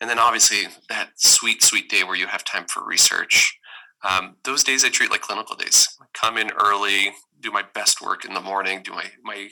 And 0.02 0.10
then 0.10 0.20
obviously 0.20 0.68
that 0.90 1.12
sweet, 1.16 1.62
sweet 1.62 1.90
day 1.90 2.04
where 2.04 2.16
you 2.16 2.28
have 2.28 2.44
time 2.44 2.66
for 2.68 2.86
research 2.86 3.60
um, 4.08 4.36
those 4.44 4.64
days 4.64 4.86
I 4.86 4.90
treat 4.90 5.12
like 5.12 5.22
clinical 5.22 5.56
days. 5.56 5.88
I 6.02 6.06
come 6.14 6.38
in 6.38 6.52
early, 6.52 7.12
do 7.42 7.52
my 7.52 7.64
best 7.74 8.02
work 8.02 8.24
in 8.24 8.34
the 8.34 8.42
morning, 8.42 8.82
do 8.84 8.92
my, 8.92 9.06
my 9.24 9.50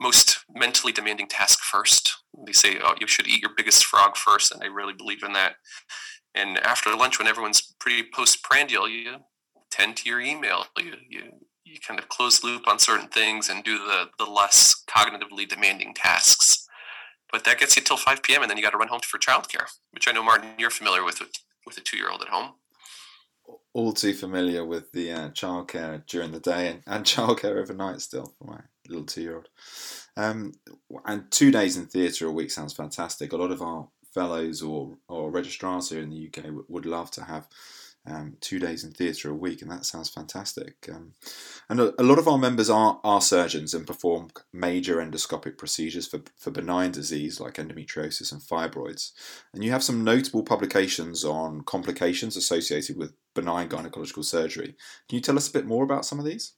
most 0.00 0.44
mentally 0.54 0.92
demanding 0.92 1.28
task 1.28 1.60
first. 1.60 2.16
They 2.46 2.52
say, 2.52 2.78
oh, 2.82 2.94
you 3.00 3.06
should 3.06 3.26
eat 3.26 3.42
your 3.42 3.52
biggest 3.56 3.84
frog 3.84 4.16
first, 4.16 4.52
and 4.52 4.62
I 4.62 4.66
really 4.66 4.94
believe 4.94 5.22
in 5.22 5.34
that. 5.34 5.56
And 6.34 6.58
after 6.58 6.94
lunch, 6.96 7.18
when 7.18 7.28
everyone's 7.28 7.74
pretty 7.78 8.08
postprandial, 8.14 8.88
you 8.88 9.16
tend 9.70 9.96
to 9.98 10.08
your 10.08 10.20
email. 10.20 10.64
You, 10.78 10.94
you, 11.08 11.22
you 11.64 11.76
kind 11.86 12.00
of 12.00 12.08
close 12.08 12.42
loop 12.42 12.66
on 12.66 12.78
certain 12.78 13.08
things 13.08 13.50
and 13.50 13.62
do 13.62 13.76
the, 13.76 14.08
the 14.18 14.24
less 14.24 14.82
cognitively 14.88 15.46
demanding 15.46 15.92
tasks. 15.92 16.61
But 17.32 17.44
that 17.44 17.58
gets 17.58 17.76
you 17.76 17.82
till 17.82 17.96
5 17.96 18.22
p.m. 18.22 18.42
and 18.42 18.50
then 18.50 18.58
you 18.58 18.62
got 18.62 18.70
to 18.70 18.78
run 18.78 18.88
home 18.88 19.00
for 19.00 19.18
childcare, 19.18 19.66
which 19.92 20.06
I 20.06 20.12
know, 20.12 20.22
Martin, 20.22 20.50
you're 20.58 20.70
familiar 20.70 21.02
with 21.02 21.20
with, 21.66 21.78
a 21.78 21.80
two 21.80 21.96
year 21.96 22.10
old 22.10 22.22
at 22.22 22.28
home 22.28 22.52
all 23.74 23.92
too 23.92 24.12
familiar 24.12 24.64
with 24.64 24.92
the 24.92 25.10
uh, 25.10 25.28
childcare 25.30 26.04
during 26.06 26.32
the 26.32 26.40
day 26.40 26.68
and, 26.68 26.82
and 26.86 27.04
childcare 27.06 27.56
overnight 27.56 28.00
still 28.00 28.34
for 28.38 28.44
my 28.44 28.60
little 28.88 29.04
two 29.04 29.22
year 29.22 29.36
old. 29.36 29.48
Um, 30.16 30.52
and 31.06 31.30
two 31.30 31.50
days 31.50 31.76
in 31.76 31.86
theatre 31.86 32.26
a 32.26 32.32
week 32.32 32.50
sounds 32.50 32.74
fantastic. 32.74 33.32
A 33.32 33.36
lot 33.36 33.50
of 33.50 33.62
our 33.62 33.88
fellows 34.12 34.62
or, 34.62 34.98
or 35.08 35.30
registrars 35.30 35.88
here 35.88 36.02
in 36.02 36.10
the 36.10 36.28
UK 36.28 36.50
would 36.68 36.86
love 36.86 37.10
to 37.12 37.24
have 37.24 37.48
um, 38.06 38.36
two 38.40 38.58
days 38.58 38.82
in 38.82 38.90
theatre 38.90 39.30
a 39.30 39.34
week, 39.34 39.62
and 39.62 39.70
that 39.70 39.84
sounds 39.84 40.08
fantastic. 40.08 40.88
Um, 40.92 41.12
and 41.68 41.80
a, 41.80 42.00
a, 42.00 42.02
lot 42.02 42.18
of 42.18 42.26
our 42.26 42.38
members 42.38 42.68
are, 42.68 43.00
are 43.04 43.20
surgeons 43.20 43.74
and 43.74 43.86
perform 43.86 44.30
major 44.52 44.96
endoscopic 44.96 45.56
procedures 45.56 46.08
for, 46.08 46.20
for 46.36 46.50
benign 46.50 46.90
disease 46.90 47.38
like 47.38 47.54
endometriosis 47.54 48.32
and 48.32 48.40
fibroids. 48.40 49.12
And 49.54 49.62
you 49.62 49.70
have 49.70 49.84
some 49.84 50.02
notable 50.02 50.42
publications 50.42 51.24
on 51.24 51.62
complications 51.62 52.36
associated 52.36 52.96
with 52.96 53.14
benign 53.34 53.68
gynecological 53.68 54.24
surgery. 54.24 54.74
Can 55.08 55.16
you 55.16 55.20
tell 55.20 55.36
us 55.36 55.48
a 55.48 55.52
bit 55.52 55.66
more 55.66 55.84
about 55.84 56.04
some 56.04 56.18
of 56.18 56.24
these? 56.24 56.54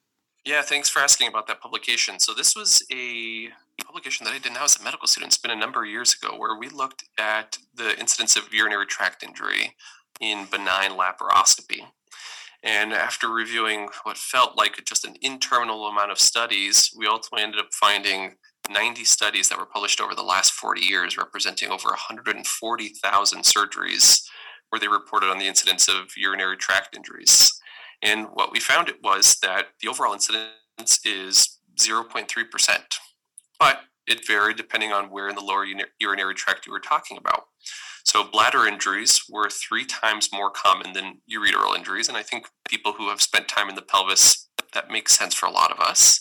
Yeah, 0.46 0.62
thanks 0.62 0.90
for 0.90 1.00
asking 1.00 1.28
about 1.28 1.46
that 1.46 1.60
publication. 1.60 2.18
So, 2.18 2.34
this 2.34 2.54
was 2.54 2.82
a 2.92 3.48
publication 3.82 4.24
that 4.24 4.34
I 4.34 4.38
did 4.38 4.52
now 4.52 4.64
as 4.64 4.78
a 4.78 4.82
medical 4.82 5.08
student. 5.08 5.30
It's 5.30 5.38
been 5.38 5.50
a 5.50 5.56
number 5.56 5.82
of 5.82 5.88
years 5.88 6.14
ago 6.14 6.36
where 6.36 6.58
we 6.58 6.68
looked 6.68 7.04
at 7.18 7.56
the 7.74 7.98
incidence 7.98 8.36
of 8.36 8.52
urinary 8.52 8.84
tract 8.84 9.22
injury 9.22 9.74
in 10.20 10.46
benign 10.50 10.92
laparoscopy. 10.92 11.82
And 12.62 12.94
after 12.94 13.28
reviewing 13.28 13.88
what 14.04 14.16
felt 14.16 14.56
like 14.56 14.82
just 14.86 15.04
an 15.04 15.16
interminable 15.20 15.86
amount 15.86 16.10
of 16.10 16.18
studies, 16.18 16.90
we 16.96 17.06
ultimately 17.06 17.44
ended 17.44 17.60
up 17.60 17.72
finding 17.72 18.36
90 18.70 19.04
studies 19.04 19.48
that 19.48 19.58
were 19.58 19.66
published 19.66 20.00
over 20.00 20.14
the 20.14 20.22
last 20.22 20.52
40 20.52 20.80
years, 20.80 21.18
representing 21.18 21.70
over 21.70 21.88
140,000 21.88 23.42
surgeries 23.42 24.22
where 24.70 24.80
they 24.80 24.88
reported 24.88 25.30
on 25.30 25.38
the 25.38 25.46
incidence 25.46 25.88
of 25.88 26.16
urinary 26.16 26.56
tract 26.56 26.96
injuries. 26.96 27.52
And 28.02 28.28
what 28.32 28.50
we 28.50 28.60
found 28.60 28.88
it 28.88 29.02
was 29.02 29.36
that 29.42 29.66
the 29.82 29.88
overall 29.88 30.14
incidence 30.14 31.00
is 31.04 31.58
0.3%, 31.78 32.78
but 33.58 33.80
it 34.06 34.26
varied 34.26 34.56
depending 34.56 34.92
on 34.92 35.10
where 35.10 35.28
in 35.28 35.34
the 35.34 35.42
lower 35.42 35.66
urinary 36.00 36.34
tract 36.34 36.66
you 36.66 36.72
were 36.72 36.80
talking 36.80 37.16
about. 37.18 37.44
So 38.04 38.22
bladder 38.22 38.66
injuries 38.66 39.22
were 39.28 39.48
three 39.48 39.84
times 39.84 40.28
more 40.32 40.50
common 40.50 40.92
than 40.92 41.20
ureteral 41.30 41.76
injuries, 41.76 42.08
and 42.08 42.16
I 42.16 42.22
think 42.22 42.46
people 42.68 42.92
who 42.92 43.08
have 43.08 43.22
spent 43.22 43.48
time 43.48 43.68
in 43.68 43.74
the 43.74 43.82
pelvis 43.82 44.48
that 44.72 44.90
makes 44.90 45.16
sense 45.16 45.34
for 45.34 45.46
a 45.46 45.50
lot 45.50 45.72
of 45.72 45.80
us. 45.80 46.20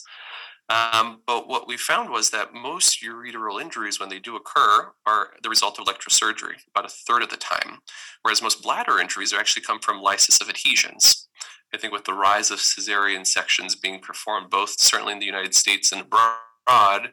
Um, 0.69 1.21
but 1.27 1.47
what 1.47 1.67
we 1.67 1.75
found 1.75 2.09
was 2.09 2.29
that 2.29 2.53
most 2.53 3.03
ureteral 3.03 3.61
injuries, 3.61 3.99
when 3.99 4.09
they 4.09 4.19
do 4.19 4.35
occur, 4.35 4.91
are 5.05 5.31
the 5.43 5.49
result 5.49 5.77
of 5.77 5.85
electrosurgery, 5.85 6.55
about 6.73 6.85
a 6.85 6.93
third 7.05 7.21
of 7.21 7.29
the 7.29 7.37
time. 7.37 7.79
Whereas 8.21 8.41
most 8.41 8.63
bladder 8.63 8.99
injuries 8.99 9.33
actually 9.33 9.63
come 9.63 9.79
from 9.79 10.01
lysis 10.01 10.39
of 10.39 10.49
adhesions. 10.49 11.27
I 11.73 11.77
think 11.77 11.91
with 11.91 12.05
the 12.05 12.13
rise 12.13 12.49
of 12.49 12.59
cesarean 12.59 13.25
sections 13.27 13.75
being 13.75 13.99
performed, 13.99 14.49
both 14.49 14.79
certainly 14.79 15.13
in 15.13 15.19
the 15.19 15.25
United 15.25 15.53
States 15.53 15.91
and 15.91 16.01
abroad, 16.01 16.31
I 16.67 17.09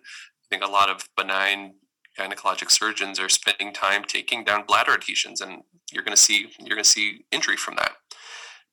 think 0.49 0.63
a 0.63 0.71
lot 0.71 0.89
of 0.89 1.09
benign 1.17 1.75
gynecologic 2.21 2.71
surgeons 2.71 3.19
are 3.19 3.29
spending 3.29 3.73
time 3.73 4.05
taking 4.05 4.45
down 4.45 4.65
bladder 4.67 4.93
adhesions, 4.93 5.41
and 5.41 5.63
you're 5.93 6.05
going 6.05 6.17
to 6.17 6.23
see 6.23 6.51
you're 6.59 6.77
going 6.77 6.85
to 6.85 6.85
see 6.85 7.25
injury 7.33 7.57
from 7.57 7.77
that. 7.77 7.93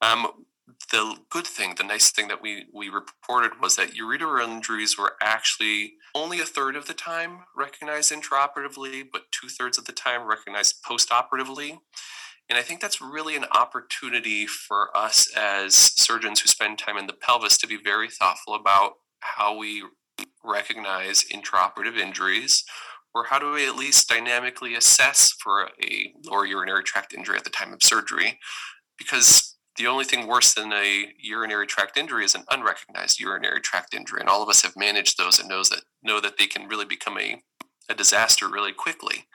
Um, 0.01 0.45
the 0.91 1.15
good 1.29 1.47
thing, 1.47 1.75
the 1.77 1.83
nice 1.83 2.11
thing 2.11 2.27
that 2.27 2.41
we 2.41 2.65
we 2.73 2.89
reported 2.89 3.61
was 3.61 3.75
that 3.77 3.93
ureteral 3.93 4.47
injuries 4.47 4.97
were 4.97 5.13
actually 5.21 5.93
only 6.13 6.39
a 6.39 6.45
third 6.45 6.75
of 6.75 6.87
the 6.87 6.93
time 6.93 7.39
recognized 7.55 8.11
intraoperatively, 8.11 9.05
but 9.11 9.31
two 9.31 9.47
thirds 9.47 9.77
of 9.77 9.85
the 9.85 9.91
time 9.91 10.27
recognized 10.27 10.83
postoperatively. 10.83 11.79
And 12.49 12.57
I 12.57 12.61
think 12.61 12.79
that's 12.79 13.01
really 13.01 13.35
an 13.35 13.45
opportunity 13.51 14.45
for 14.47 14.95
us 14.95 15.27
as 15.35 15.75
surgeons 15.75 16.39
who 16.39 16.47
spend 16.47 16.79
time 16.79 16.97
in 16.97 17.07
the 17.07 17.13
pelvis 17.13 17.57
to 17.57 17.67
be 17.67 17.77
very 17.77 18.09
thoughtful 18.09 18.55
about 18.55 18.93
how 19.19 19.57
we 19.57 19.83
recognize 20.43 21.25
intraoperative 21.25 21.97
injuries 21.97 22.63
or 23.17 23.25
how 23.25 23.39
do 23.39 23.51
we 23.51 23.67
at 23.67 23.75
least 23.75 24.07
dynamically 24.07 24.75
assess 24.75 25.31
for 25.39 25.69
a 25.83 26.13
lower 26.25 26.45
urinary 26.45 26.83
tract 26.83 27.13
injury 27.13 27.35
at 27.35 27.43
the 27.43 27.49
time 27.49 27.73
of 27.73 27.81
surgery? 27.81 28.39
Because 28.97 29.55
the 29.77 29.87
only 29.87 30.05
thing 30.05 30.27
worse 30.27 30.53
than 30.53 30.71
a 30.71 31.13
urinary 31.19 31.67
tract 31.67 31.97
injury 31.97 32.25
is 32.25 32.35
an 32.35 32.43
unrecognized 32.51 33.19
urinary 33.19 33.61
tract 33.61 33.93
injury, 33.93 34.19
and 34.19 34.29
all 34.29 34.43
of 34.43 34.49
us 34.49 34.61
have 34.61 34.75
managed 34.75 35.17
those 35.17 35.39
and 35.39 35.49
knows 35.49 35.69
that 35.69 35.81
know 36.03 36.19
that 36.19 36.37
they 36.37 36.47
can 36.47 36.67
really 36.67 36.85
become 36.85 37.17
a, 37.17 37.41
a 37.89 37.95
disaster 37.95 38.47
really 38.47 38.73
quickly. 38.73 39.25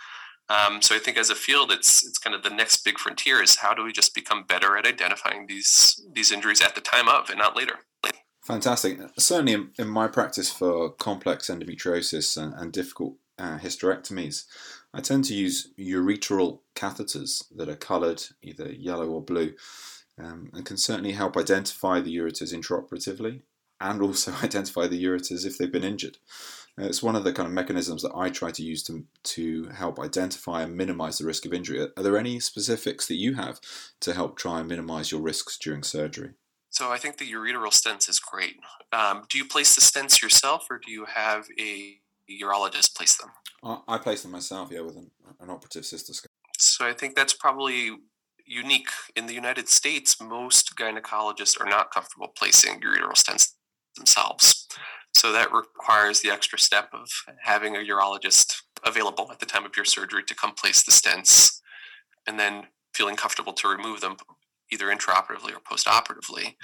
Um, 0.48 0.82
so 0.82 0.94
I 0.94 0.98
think 0.98 1.16
as 1.16 1.30
a 1.30 1.34
field, 1.34 1.70
it's 1.72 2.04
it's 2.06 2.18
kind 2.18 2.34
of 2.34 2.42
the 2.42 2.50
next 2.50 2.84
big 2.84 2.98
frontier 2.98 3.42
is 3.42 3.56
how 3.56 3.74
do 3.74 3.84
we 3.84 3.92
just 3.92 4.14
become 4.14 4.44
better 4.44 4.76
at 4.76 4.86
identifying 4.86 5.46
these 5.46 6.04
these 6.12 6.32
injuries 6.32 6.60
at 6.60 6.74
the 6.74 6.80
time 6.80 7.08
of 7.08 7.30
and 7.30 7.38
not 7.38 7.56
later. 7.56 7.80
Fantastic. 8.42 8.98
Certainly, 9.18 9.52
in, 9.52 9.70
in 9.78 9.88
my 9.88 10.08
practice 10.08 10.50
for 10.50 10.90
complex 10.90 11.48
endometriosis 11.48 12.36
and, 12.36 12.52
and 12.54 12.72
difficult 12.72 13.14
uh, 13.42 13.58
hysterectomies, 13.58 14.44
I 14.94 15.00
tend 15.00 15.25
to 15.25 15.34
use 15.34 15.72
ureteral 15.78 16.61
catheters 16.76 17.44
that 17.56 17.68
are 17.68 17.76
coloured 17.76 18.22
either 18.40 18.70
yellow 18.72 19.08
or 19.08 19.20
blue 19.20 19.54
um, 20.16 20.50
and 20.54 20.64
can 20.64 20.76
certainly 20.76 21.12
help 21.12 21.37
identify 21.37 22.00
the 22.00 22.16
ureters 22.16 22.54
intraoperatively 22.54 23.42
and 23.80 24.00
also 24.00 24.32
identify 24.42 24.87
the 24.87 25.02
ureters 25.02 25.44
if 25.44 25.58
they've 25.58 25.72
been 25.72 25.84
injured. 25.84 26.18
Uh, 26.78 26.84
it's 26.84 27.02
one 27.02 27.16
of 27.16 27.25
the 27.25 27.32
kind 27.32 27.46
of 27.46 27.52
mechanisms 27.52 28.02
that 28.02 28.14
I 28.14 28.30
try 28.30 28.50
to 28.52 28.62
use 28.62 28.82
to, 28.84 29.04
to 29.25 29.64
help 29.75 29.99
identify 29.99 30.62
and 30.62 30.76
minimize 30.76 31.18
the 31.18 31.26
risk 31.26 31.44
of 31.44 31.52
injury. 31.52 31.88
Are 31.96 32.02
there 32.02 32.16
any 32.16 32.38
specifics 32.38 33.08
that 33.08 33.16
you 33.16 33.34
have 33.34 33.61
to 34.00 34.14
help 34.14 34.37
try 34.37 34.61
and 34.61 34.68
minimize 34.68 35.11
your 35.11 35.20
risks 35.20 35.58
during 35.58 35.82
surgery? 35.82 36.30
So 36.70 36.90
I 36.90 36.96
think 36.96 37.18
the 37.18 37.30
ureteral 37.30 37.70
stents 37.70 38.08
is 38.08 38.18
great. 38.18 38.56
Um, 38.92 39.25
do 39.28 39.37
you 39.37 39.44
place 39.44 39.75
the 39.75 39.82
stents 39.82 40.22
yourself, 40.22 40.68
or 40.70 40.78
do 40.78 40.90
you 40.90 41.04
have 41.04 41.49
a 41.61 41.99
urologist 42.42 42.94
place 42.94 43.16
them? 43.16 43.30
I, 43.86 43.98
place 43.98 44.22
them 44.22 44.32
myself, 44.32 44.70
yeah, 44.72 44.80
with 44.80 44.96
an, 44.96 45.10
an 45.40 45.50
operative 45.50 45.84
cystoscope. 45.84 46.26
So 46.58 46.84
I 46.84 46.92
think 46.92 47.14
that's 47.14 47.32
probably 47.32 47.92
unique. 48.46 48.88
In 49.14 49.26
the 49.26 49.34
United 49.34 49.68
States, 49.68 50.20
most 50.20 50.76
gynecologists 50.76 51.60
are 51.60 51.68
not 51.68 51.92
comfortable 51.92 52.28
placing 52.36 52.80
ureteral 52.80 53.14
stents 53.14 53.52
themselves. 53.96 54.66
So 55.14 55.32
that 55.32 55.52
requires 55.52 56.20
the 56.20 56.30
extra 56.30 56.58
step 56.58 56.88
of 56.92 57.08
having 57.42 57.76
a 57.76 57.80
urologist 57.80 58.62
available 58.84 59.30
at 59.30 59.38
the 59.38 59.46
time 59.46 59.64
of 59.64 59.76
your 59.76 59.84
surgery 59.84 60.24
to 60.24 60.34
come 60.34 60.54
place 60.54 60.82
the 60.82 60.90
stents 60.90 61.60
and 62.26 62.38
then 62.38 62.64
feeling 62.94 63.16
comfortable 63.16 63.52
to 63.52 63.68
remove 63.68 64.00
them 64.00 64.16
either 64.72 64.86
intraoperatively 64.86 65.52
or 65.52 65.60
postoperatively. 65.60 66.56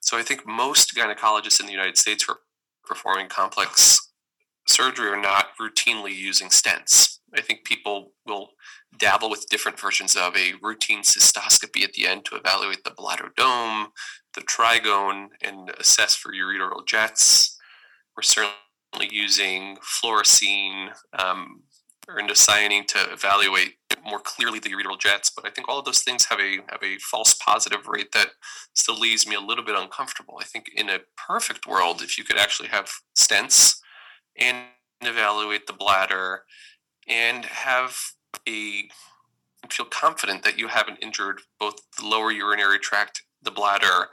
So 0.00 0.18
I 0.18 0.22
think 0.22 0.46
most 0.46 0.94
gynecologists 0.94 1.60
in 1.60 1.66
the 1.66 1.72
United 1.72 1.96
States 1.96 2.24
who 2.24 2.34
are 2.34 2.38
performing 2.84 3.28
complex 3.28 3.98
surgery 4.66 5.08
or 5.08 5.20
not 5.20 5.48
routinely 5.60 6.14
using 6.14 6.48
stents. 6.48 7.18
I 7.36 7.40
think 7.40 7.64
people 7.64 8.12
will 8.26 8.50
dabble 8.98 9.30
with 9.30 9.48
different 9.50 9.78
versions 9.78 10.16
of 10.16 10.36
a 10.36 10.54
routine 10.62 11.02
cystoscopy 11.02 11.82
at 11.82 11.92
the 11.92 12.06
end 12.06 12.24
to 12.26 12.36
evaluate 12.36 12.84
the 12.84 12.92
bladder 12.96 13.32
dome, 13.36 13.88
the 14.34 14.42
trigone, 14.42 15.28
and 15.42 15.70
assess 15.78 16.14
for 16.14 16.32
ureteral 16.32 16.86
jets. 16.86 17.58
We're 18.16 18.22
certainly 18.22 19.10
using 19.10 19.76
fluorescein 19.78 20.90
um, 21.18 21.62
or 22.08 22.18
indocyanine 22.18 22.86
to 22.86 23.12
evaluate 23.12 23.74
more 24.04 24.20
clearly 24.20 24.58
the 24.58 24.68
ureteral 24.68 25.00
jets, 25.00 25.30
but 25.34 25.46
I 25.46 25.50
think 25.50 25.68
all 25.68 25.78
of 25.78 25.84
those 25.84 26.02
things 26.02 26.26
have 26.26 26.38
a 26.38 26.58
have 26.68 26.82
a 26.82 26.98
false 26.98 27.34
positive 27.34 27.88
rate 27.88 28.12
that 28.12 28.28
still 28.74 28.98
leaves 28.98 29.26
me 29.26 29.34
a 29.34 29.40
little 29.40 29.64
bit 29.64 29.78
uncomfortable. 29.78 30.38
I 30.40 30.44
think 30.44 30.66
in 30.76 30.90
a 30.90 31.00
perfect 31.16 31.66
world, 31.66 32.02
if 32.02 32.18
you 32.18 32.24
could 32.24 32.38
actually 32.38 32.68
have 32.68 32.90
stents 33.18 33.76
and 34.36 34.58
evaluate 35.00 35.66
the 35.66 35.72
bladder 35.72 36.44
and 37.06 37.44
have 37.44 37.96
a 38.48 38.88
feel 39.70 39.86
confident 39.86 40.42
that 40.42 40.58
you 40.58 40.68
haven't 40.68 40.98
injured 41.02 41.40
both 41.58 41.76
the 41.98 42.06
lower 42.06 42.30
urinary 42.30 42.78
tract, 42.78 43.22
the 43.42 43.50
bladder. 43.50 44.08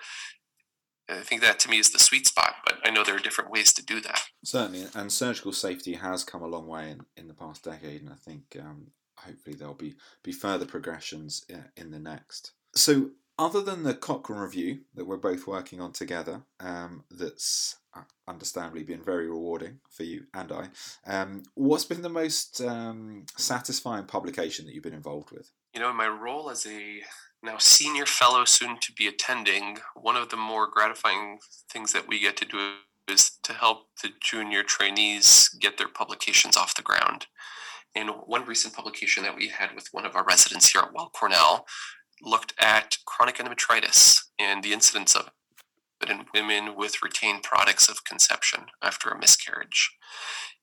I 1.10 1.22
think 1.22 1.42
that 1.42 1.60
to 1.60 1.70
me 1.70 1.78
is 1.78 1.90
the 1.90 2.00
sweet 2.00 2.25
spot, 2.25 2.56
but 2.66 2.78
I 2.86 2.90
know 2.90 3.04
there 3.04 3.16
are 3.16 3.20
different 3.20 3.51
ways 3.51 3.74
to 3.74 3.86
do 3.86 4.00
that. 4.01 4.22
Certainly, 4.46 4.88
and 4.96 5.12
surgical 5.12 5.51
safety 5.51 5.94
has 5.94 6.24
come 6.24 6.42
a 6.42 6.48
long 6.48 6.68
way 6.68 6.92
in, 6.92 7.01
in 7.18 7.28
the 7.28 7.34
past 7.34 7.63
decade, 7.63 8.01
and 8.01 8.12
I 8.12 8.16
think 8.16 8.56
um, 8.60 8.88
hopefully 9.18 9.56
there'll 9.56 9.74
be, 9.74 9.96
be 10.24 10.32
further 10.32 10.66
progressions 10.66 11.44
in, 11.50 11.66
in 11.75 11.92
the 11.92 12.00
next. 12.00 12.54
So, 12.75 13.12
other 13.38 13.62
than 13.62 13.84
the 13.84 13.94
Cochrane 13.94 14.40
review 14.40 14.82
that 14.94 15.06
we're 15.06 15.18
both 15.18 15.48
working 15.48 15.82
on 15.82 15.92
together, 15.92 16.44
um, 16.60 17.04
that's 17.10 17.75
uh, 17.75 17.81
understandably 18.28 18.84
been 18.84 19.04
very 19.04 19.28
rewarding 19.28 19.80
for 19.90 20.04
you 20.04 20.26
and 20.34 20.52
I, 20.52 20.70
um, 21.06 21.44
what's 21.56 21.86
been 21.86 22.02
the 22.02 22.10
most 22.10 22.62
um, 22.62 23.26
satisfying 23.38 24.06
publication 24.06 24.66
that 24.66 24.74
you've 24.74 24.84
been 24.84 24.94
involved 24.94 25.32
with? 25.32 25.52
You 25.74 25.82
know, 25.82 25.90
in 25.90 25.96
my 25.96 26.08
role 26.08 26.50
as 26.50 26.66
a 26.66 27.02
now 27.44 27.58
senior 27.58 28.06
fellow, 28.06 28.46
soon 28.46 28.78
to 28.80 28.92
be 28.94 29.08
attending, 29.08 29.80
one 29.96 30.16
of 30.16 30.30
the 30.30 30.38
more 30.38 30.70
gratifying 30.70 31.40
things 31.72 31.92
that 31.94 32.08
we 32.08 32.20
get 32.20 32.38
to 32.38 32.46
do 32.46 32.74
is 33.08 33.32
to 33.44 33.54
help 33.54 33.88
the 34.02 34.10
junior 34.22 34.64
trainees 34.64 35.50
get 35.60 35.78
their 35.78 35.88
publications 35.88 36.56
off 36.56 36.76
the 36.76 36.82
ground. 36.82 37.28
And 37.96 38.10
one 38.26 38.46
recent 38.46 38.74
publication 38.74 39.24
that 39.24 39.36
we 39.36 39.50
had 39.50 39.76
with 39.76 39.88
one 39.92 40.06
of 40.06 40.16
our 40.16 40.24
residents 40.24 40.72
here 40.72 40.82
at 40.82 40.94
Weill 40.94 41.10
Cornell 41.14 41.66
looked 42.22 42.54
at 42.60 42.98
chronic 43.06 43.38
endometritis 43.38 44.20
and 44.40 44.64
the 44.64 44.72
incidence 44.72 45.16
of 45.16 45.30
it 46.03 46.10
in 46.10 46.25
women 46.34 46.75
with 46.75 47.03
retained 47.03 47.43
products 47.43 47.89
of 47.89 48.03
conception 48.03 48.65
after 48.81 49.10
a 49.10 49.20
miscarriage. 49.20 49.91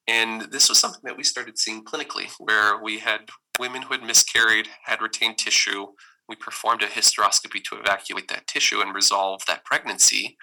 And 0.06 0.42
this 0.52 0.68
was 0.68 0.78
something 0.78 1.02
that 1.04 1.16
we 1.16 1.24
started 1.24 1.58
seeing 1.58 1.84
clinically, 1.84 2.30
where 2.38 2.82
we 2.82 2.98
had 2.98 3.28
women 3.58 3.82
who 3.82 3.92
had 3.92 4.02
miscarried, 4.02 4.68
had 4.84 5.02
retained 5.02 5.38
tissue. 5.38 5.88
We 6.28 6.36
performed 6.36 6.82
a 6.82 6.86
hysteroscopy 6.86 7.62
to 7.64 7.78
evacuate 7.78 8.28
that 8.28 8.46
tissue 8.46 8.80
and 8.80 8.94
resolve 8.94 9.42
that 9.46 9.64
pregnancy. 9.64 10.36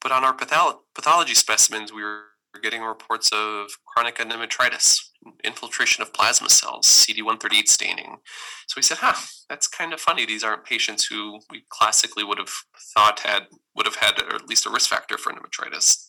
But 0.00 0.12
on 0.12 0.24
our 0.24 0.34
patholo- 0.34 0.80
pathology 0.94 1.34
specimens, 1.34 1.92
we 1.92 2.02
were 2.02 2.24
getting 2.62 2.82
reports 2.82 3.30
of 3.32 3.68
chronic 3.86 4.16
endometritis, 4.16 4.98
infiltration 5.44 6.02
of 6.02 6.12
plasma 6.12 6.48
cells, 6.48 6.86
CD138 6.86 7.68
staining. 7.68 8.18
So 8.66 8.74
we 8.76 8.82
said, 8.82 8.98
huh, 8.98 9.20
that's 9.48 9.66
kind 9.66 9.92
of 9.92 10.00
funny. 10.00 10.26
These 10.26 10.44
aren't 10.44 10.64
patients 10.64 11.04
who 11.04 11.40
we 11.50 11.64
classically 11.68 12.24
would 12.24 12.38
have 12.38 12.52
thought 12.94 13.20
had 13.20 13.44
would 13.76 13.86
have 13.86 13.96
had 13.96 14.20
at 14.20 14.48
least 14.48 14.66
a 14.66 14.70
risk 14.70 14.90
factor 14.90 15.18
for 15.18 15.32
endometritis. 15.32 16.04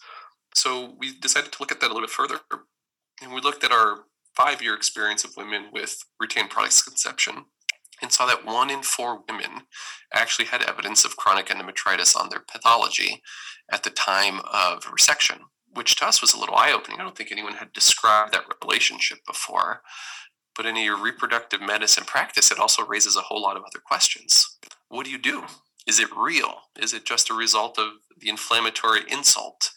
So 0.55 0.95
we 0.97 1.17
decided 1.19 1.51
to 1.51 1.57
look 1.59 1.71
at 1.71 1.79
that 1.79 1.87
a 1.87 1.93
little 1.93 2.07
bit 2.07 2.09
further. 2.09 2.39
And 3.21 3.33
we 3.33 3.41
looked 3.41 3.63
at 3.63 3.71
our 3.71 4.05
five 4.35 4.61
year 4.61 4.75
experience 4.75 5.23
of 5.23 5.31
women 5.37 5.67
with 5.71 5.97
retained 6.19 6.49
products 6.49 6.81
conception 6.81 7.45
and 8.01 8.11
saw 8.11 8.25
that 8.25 8.45
one 8.45 8.69
in 8.69 8.83
four 8.83 9.23
women 9.29 9.63
actually 10.13 10.45
had 10.45 10.63
evidence 10.63 11.05
of 11.05 11.15
chronic 11.15 11.47
endometritis 11.47 12.15
on 12.19 12.29
their 12.29 12.43
pathology 12.51 13.21
at 13.71 13.83
the 13.83 13.89
time 13.89 14.39
of 14.51 14.83
resection, 14.85 15.39
which 15.73 15.95
to 15.97 16.05
us 16.05 16.21
was 16.21 16.33
a 16.33 16.39
little 16.39 16.55
eye 16.55 16.71
opening. 16.71 16.99
I 16.99 17.03
don't 17.03 17.15
think 17.15 17.31
anyone 17.31 17.53
had 17.53 17.73
described 17.73 18.33
that 18.33 18.45
relationship 18.61 19.19
before. 19.25 19.81
But 20.55 20.65
in 20.65 20.75
your 20.75 20.97
reproductive 20.97 21.61
medicine 21.61 22.03
practice, 22.05 22.51
it 22.51 22.59
also 22.59 22.85
raises 22.85 23.15
a 23.15 23.21
whole 23.21 23.41
lot 23.41 23.57
of 23.57 23.63
other 23.63 23.81
questions. 23.83 24.45
What 24.89 25.05
do 25.05 25.11
you 25.11 25.17
do? 25.17 25.45
Is 25.87 25.99
it 25.99 26.15
real? 26.15 26.61
Is 26.79 26.93
it 26.93 27.05
just 27.05 27.29
a 27.29 27.33
result 27.33 27.79
of 27.79 27.93
the 28.17 28.29
inflammatory 28.29 29.01
insult? 29.07 29.71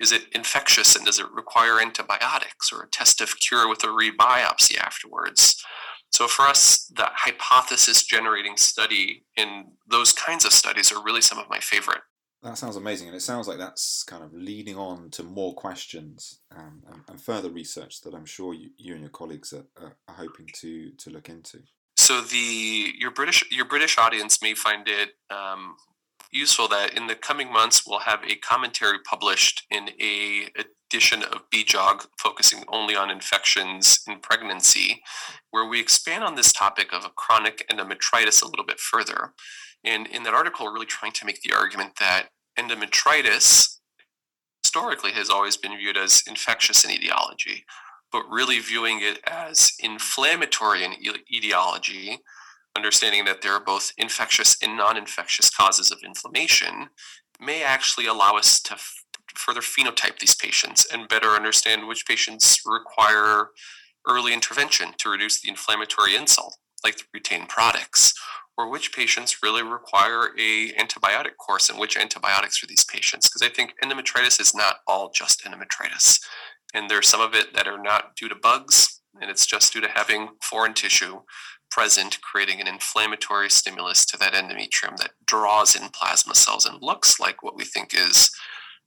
Is 0.00 0.12
it 0.12 0.26
infectious 0.32 0.96
and 0.96 1.04
does 1.04 1.18
it 1.18 1.30
require 1.32 1.80
antibiotics 1.80 2.72
or 2.72 2.82
a 2.82 2.88
test 2.88 3.20
of 3.20 3.38
cure 3.40 3.68
with 3.68 3.84
a 3.84 3.88
rebiopsy 3.88 4.78
afterwards? 4.78 5.62
So 6.10 6.28
for 6.28 6.42
us, 6.42 6.90
the 6.94 7.08
hypothesis 7.12 8.04
generating 8.04 8.56
study 8.56 9.24
in 9.36 9.72
those 9.88 10.12
kinds 10.12 10.44
of 10.44 10.52
studies 10.52 10.92
are 10.92 11.02
really 11.02 11.22
some 11.22 11.38
of 11.38 11.48
my 11.48 11.58
favorite. 11.58 12.02
That 12.42 12.58
sounds 12.58 12.74
amazing, 12.74 13.06
and 13.06 13.16
it 13.16 13.20
sounds 13.20 13.46
like 13.46 13.58
that's 13.58 14.02
kind 14.02 14.24
of 14.24 14.34
leading 14.34 14.76
on 14.76 15.10
to 15.10 15.22
more 15.22 15.54
questions 15.54 16.40
um, 16.50 16.82
and, 16.90 17.02
and, 17.08 17.20
further 17.20 17.48
research 17.48 18.00
that 18.00 18.14
I'm 18.14 18.24
sure 18.24 18.52
you, 18.52 18.70
you 18.76 18.94
and 18.94 19.00
your 19.00 19.10
colleagues 19.10 19.52
are, 19.52 19.66
are, 19.80 19.94
hoping 20.08 20.48
to 20.54 20.90
to 20.90 21.10
look 21.10 21.28
into. 21.28 21.60
So 21.96 22.20
the 22.20 22.94
your 22.98 23.12
British 23.12 23.44
your 23.52 23.64
British 23.64 23.96
audience 23.96 24.42
may 24.42 24.54
find 24.54 24.88
it 24.88 25.10
um, 25.30 25.76
useful 26.32 26.66
that 26.68 26.96
in 26.96 27.06
the 27.06 27.14
coming 27.14 27.52
months 27.52 27.86
we'll 27.86 28.00
have 28.00 28.24
a 28.26 28.34
commentary 28.34 28.98
published 29.08 29.64
in 29.70 29.90
a 30.00 30.48
edition 30.92 31.22
of 31.22 31.48
BJOG 31.50 32.06
focusing 32.18 32.64
only 32.68 32.94
on 32.94 33.10
infections 33.10 34.00
in 34.06 34.20
pregnancy, 34.20 35.02
where 35.50 35.66
we 35.66 35.80
expand 35.80 36.22
on 36.22 36.34
this 36.34 36.52
topic 36.52 36.92
of 36.92 37.04
a 37.04 37.10
chronic 37.10 37.66
endometritis 37.72 38.42
a 38.42 38.46
little 38.46 38.64
bit 38.64 38.78
further. 38.78 39.32
And 39.84 40.06
in 40.06 40.22
that 40.24 40.34
article, 40.34 40.66
we're 40.66 40.74
really 40.74 40.86
trying 40.86 41.12
to 41.12 41.24
make 41.24 41.40
the 41.40 41.54
argument 41.54 41.92
that 41.98 42.28
endometritis 42.58 43.78
historically 44.62 45.12
has 45.12 45.30
always 45.30 45.56
been 45.56 45.76
viewed 45.78 45.96
as 45.96 46.22
infectious 46.28 46.84
in 46.84 46.90
etiology, 46.90 47.64
but 48.10 48.28
really 48.30 48.58
viewing 48.58 49.00
it 49.00 49.18
as 49.26 49.72
inflammatory 49.80 50.84
in 50.84 50.92
etiology 51.32 52.18
understanding 52.76 53.26
that 53.26 53.42
there 53.42 53.52
are 53.52 53.64
both 53.64 53.92
infectious 53.98 54.56
and 54.62 54.76
non 54.76 54.96
infectious 54.96 55.50
causes 55.50 55.90
of 55.90 55.98
inflammation 56.04 56.88
may 57.40 57.62
actually 57.62 58.06
allow 58.06 58.36
us 58.36 58.60
to 58.60 58.76
further 59.36 59.60
phenotype 59.60 60.18
these 60.18 60.34
patients 60.34 60.86
and 60.92 61.08
better 61.08 61.30
understand 61.30 61.88
which 61.88 62.06
patients 62.06 62.60
require 62.64 63.48
early 64.08 64.32
intervention 64.32 64.92
to 64.98 65.08
reduce 65.08 65.40
the 65.40 65.48
inflammatory 65.48 66.14
insult, 66.16 66.56
like 66.84 66.96
the 66.96 67.04
retained 67.14 67.48
products, 67.48 68.14
or 68.58 68.68
which 68.68 68.92
patients 68.92 69.42
really 69.42 69.62
require 69.62 70.30
a 70.38 70.72
antibiotic 70.72 71.36
course 71.38 71.70
and 71.70 71.78
which 71.78 71.96
antibiotics 71.96 72.58
for 72.58 72.66
these 72.66 72.84
patients. 72.84 73.28
Because 73.28 73.42
I 73.42 73.52
think 73.52 73.74
endometritis 73.82 74.40
is 74.40 74.54
not 74.54 74.76
all 74.86 75.10
just 75.14 75.44
endometritis. 75.44 76.20
And 76.74 76.88
there's 76.88 77.08
some 77.08 77.20
of 77.20 77.34
it 77.34 77.54
that 77.54 77.68
are 77.68 77.80
not 77.80 78.16
due 78.16 78.28
to 78.28 78.34
bugs, 78.34 79.00
and 79.20 79.30
it's 79.30 79.46
just 79.46 79.72
due 79.72 79.80
to 79.80 79.88
having 79.88 80.30
foreign 80.42 80.74
tissue 80.74 81.20
present, 81.70 82.20
creating 82.20 82.60
an 82.60 82.68
inflammatory 82.68 83.48
stimulus 83.48 84.04
to 84.04 84.18
that 84.18 84.34
endometrium 84.34 84.96
that 84.98 85.12
draws 85.26 85.74
in 85.74 85.88
plasma 85.88 86.34
cells 86.34 86.66
and 86.66 86.82
looks 86.82 87.18
like 87.18 87.42
what 87.42 87.56
we 87.56 87.64
think 87.64 87.94
is 87.94 88.30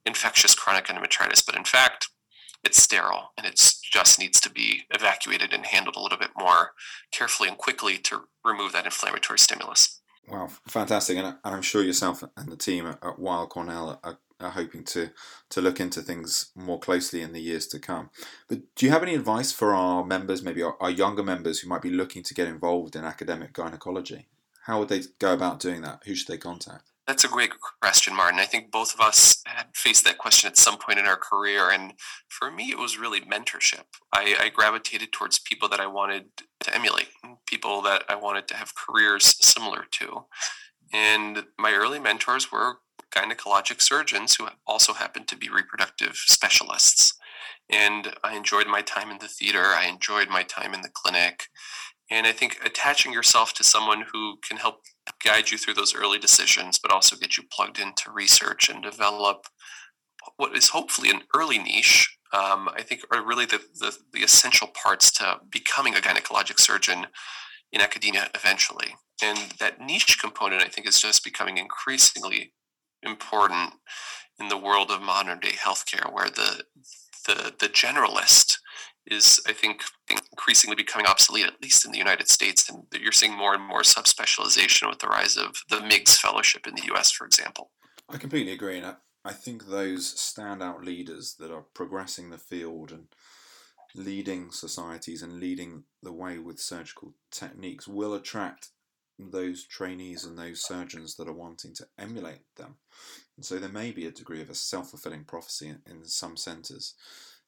infectious 0.06 0.56
chronic 0.56 0.86
endometritis. 0.86 1.46
But 1.46 1.56
in 1.56 1.64
fact, 1.64 2.10
it's 2.64 2.82
sterile 2.82 3.32
and 3.38 3.46
it 3.46 3.62
just 3.84 4.20
needs 4.20 4.42
to 4.42 4.50
be 4.50 4.84
evacuated 4.90 5.54
and 5.54 5.66
handled 5.66 5.96
a 5.96 6.00
little 6.00 6.18
bit 6.18 6.32
more 6.38 6.72
carefully 7.12 7.50
and 7.50 7.58
quickly 7.58 7.98
to 8.00 8.24
remove 8.44 8.74
that 8.74 8.86
inflammatory 8.86 9.40
stimulus. 9.40 10.02
Wow, 10.28 10.50
fantastic! 10.68 11.18
And 11.18 11.36
I'm 11.44 11.62
sure 11.62 11.84
yourself 11.84 12.24
and 12.36 12.52
the 12.52 12.58
team 12.58 12.88
at 12.88 13.20
Weill 13.20 13.46
Cornell 13.46 14.00
are 14.04 14.18
are 14.40 14.50
hoping 14.50 14.84
to 14.84 15.12
to 15.50 15.62
look 15.62 15.80
into 15.80 16.02
things 16.02 16.52
more 16.56 16.80
closely 16.80 17.22
in 17.22 17.32
the 17.32 17.42
years 17.42 17.68
to 17.68 17.80
come. 17.80 18.10
But 18.48 18.62
do 18.76 18.86
you 18.86 18.92
have 18.92 19.04
any 19.04 19.16
advice 19.16 19.52
for 19.52 19.74
our 19.74 20.04
members, 20.04 20.44
maybe 20.44 20.62
our, 20.62 20.76
our 20.82 20.90
younger 20.90 21.24
members 21.24 21.60
who 21.60 21.70
might 21.70 21.82
be 21.82 21.90
looking 21.90 22.24
to 22.24 22.34
get 22.34 22.48
involved 22.48 22.96
in 22.96 23.06
academic 23.06 23.54
gynecology? 23.54 24.28
How 24.64 24.80
would 24.80 24.90
they 24.90 25.04
go 25.20 25.34
about 25.34 25.60
doing 25.60 25.82
that? 25.82 26.02
Who 26.06 26.16
should 26.16 26.28
they 26.28 26.38
contact? 26.38 26.92
That's 27.08 27.24
a 27.24 27.28
great 27.28 27.52
question, 27.84 28.16
Martin. 28.16 28.40
I 28.40 28.46
think 28.46 28.72
both 28.72 28.94
of 28.94 29.00
us 29.00 29.44
had 29.46 29.68
faced 29.76 30.04
that 30.06 30.18
question 30.18 30.48
at 30.48 30.58
some 30.58 30.78
point 30.78 30.98
in 30.98 31.06
our 31.06 31.18
career. 31.18 31.70
And 31.70 31.94
for 32.30 32.50
me, 32.50 32.72
it 32.72 32.80
was 32.80 32.98
really 32.98 33.22
mentorship. 33.22 33.84
I, 34.12 34.36
I, 34.40 34.50
gravitated 34.50 35.12
towards 35.12 35.38
people 35.38 35.70
that 35.70 35.80
I 35.80 35.86
wanted 35.86 36.26
to 36.62 36.76
emulate, 36.76 37.10
people 37.46 37.84
that 37.84 38.06
I 38.10 38.16
wanted 38.16 38.48
to 38.48 38.56
have 38.56 38.74
careers 38.76 39.36
similar 39.40 39.86
to. 39.92 40.26
And 40.94 41.44
my 41.60 41.74
early 41.74 42.00
mentors 42.00 42.52
were 42.52 42.78
gynecologic 43.16 43.82
surgeons 43.82 44.36
who 44.36 44.48
also 44.66 44.94
happened 44.94 45.28
to 45.28 45.38
be 45.38 45.50
reproductive 45.50 46.16
specialists. 46.16 47.14
And 47.70 48.14
I 48.24 48.36
enjoyed 48.36 48.68
my 48.68 48.82
time 48.82 49.12
in 49.12 49.20
the 49.20 49.28
theater, 49.28 49.62
I 49.62 49.86
enjoyed 49.88 50.30
my 50.30 50.42
time 50.42 50.74
in 50.74 50.82
the 50.82 50.92
clinic. 50.94 51.44
And 52.10 52.26
I 52.28 52.32
think 52.32 52.60
attaching 52.64 53.14
yourself 53.14 53.54
to 53.54 53.64
someone 53.64 54.06
who 54.12 54.38
can 54.48 54.58
help 54.58 54.82
guide 55.24 55.52
you 55.52 55.58
through 55.58 55.76
those 55.76 55.96
early 55.96 56.20
decisions, 56.20 56.80
but 56.80 56.92
also 56.92 57.16
get 57.16 57.38
you 57.38 57.44
plugged 57.52 57.80
into 57.80 58.12
research 58.12 58.70
and 58.70 58.82
develop 58.84 59.46
what 60.38 60.56
is 60.56 60.70
hopefully 60.70 61.10
an 61.10 61.22
early 61.36 61.60
niche, 61.60 62.18
um, 62.34 62.70
I 62.76 62.82
think 62.82 63.02
are 63.12 63.26
really 63.26 63.46
the, 63.46 63.62
the, 63.80 63.96
the 64.14 64.24
essential 64.24 64.68
parts 64.68 65.12
to 65.14 65.40
becoming 65.50 65.96
a 65.96 66.00
gynecologic 66.00 66.60
surgeon 66.60 67.08
in 67.72 67.82
academia 67.82 68.30
eventually. 68.34 68.96
And 69.24 69.38
that 69.60 69.80
niche 69.80 70.20
component, 70.20 70.64
I 70.64 70.68
think, 70.68 70.88
is 70.88 71.00
just 71.00 71.24
becoming 71.24 71.58
increasingly 71.58 72.54
important 73.04 73.74
in 74.40 74.50
the 74.50 74.58
world 74.58 74.92
of 74.92 75.02
modern 75.02 75.40
day 75.40 75.52
healthcare, 75.52 76.12
where 76.12 76.30
the 76.30 76.64
the 77.26 77.54
the 77.60 77.70
generalist 77.70 78.58
is, 79.08 79.40
I 79.48 79.54
think, 79.54 79.82
increasingly 80.10 80.76
becoming 80.76 81.08
obsolete, 81.08 81.46
at 81.46 81.62
least 81.62 81.86
in 81.86 81.92
the 81.92 81.98
United 81.98 82.28
States, 82.28 82.70
and 82.70 82.84
you're 83.00 83.12
seeing 83.12 83.36
more 83.36 83.54
and 83.54 83.64
more 83.64 83.82
subspecialization 83.82 84.90
with 84.90 85.00
the 85.00 85.08
rise 85.08 85.38
of 85.38 85.64
the 85.70 85.82
MIGS 85.82 86.18
fellowship 86.18 86.68
in 86.68 86.76
the 86.76 86.86
U.S., 86.88 87.12
for 87.12 87.26
example. 87.26 87.72
I 88.10 88.18
completely 88.18 88.54
agree, 88.54 88.78
and 88.78 88.86
I, 88.86 88.96
I 89.24 89.34
think 89.34 89.68
those 89.68 90.14
standout 90.14 90.84
leaders 90.84 91.36
that 91.40 91.52
are 91.52 91.66
progressing 91.74 92.30
the 92.30 92.38
field 92.38 92.92
and 92.92 93.08
leading 93.96 94.52
societies 94.52 95.22
and 95.22 95.40
leading 95.40 95.84
the 96.04 96.12
way 96.12 96.38
with 96.38 96.60
surgical 96.60 97.14
techniques 97.32 97.88
will 97.88 98.14
attract 98.14 98.70
those 99.18 99.66
trainees 99.66 100.26
and 100.26 100.38
those 100.38 100.62
surgeons 100.62 101.16
that 101.16 101.28
are 101.28 101.34
wanting 101.34 101.74
to 101.74 101.88
emulate 101.98 102.44
them. 102.58 102.76
And 103.38 103.46
so 103.46 103.58
there 103.58 103.70
may 103.70 103.92
be 103.92 104.06
a 104.06 104.12
degree 104.12 104.42
of 104.42 104.50
a 104.50 104.56
self 104.56 104.90
fulfilling 104.90 105.24
prophecy 105.24 105.70
in, 105.70 105.80
in, 105.90 106.06
some 106.06 106.38
centres. 106.38 106.96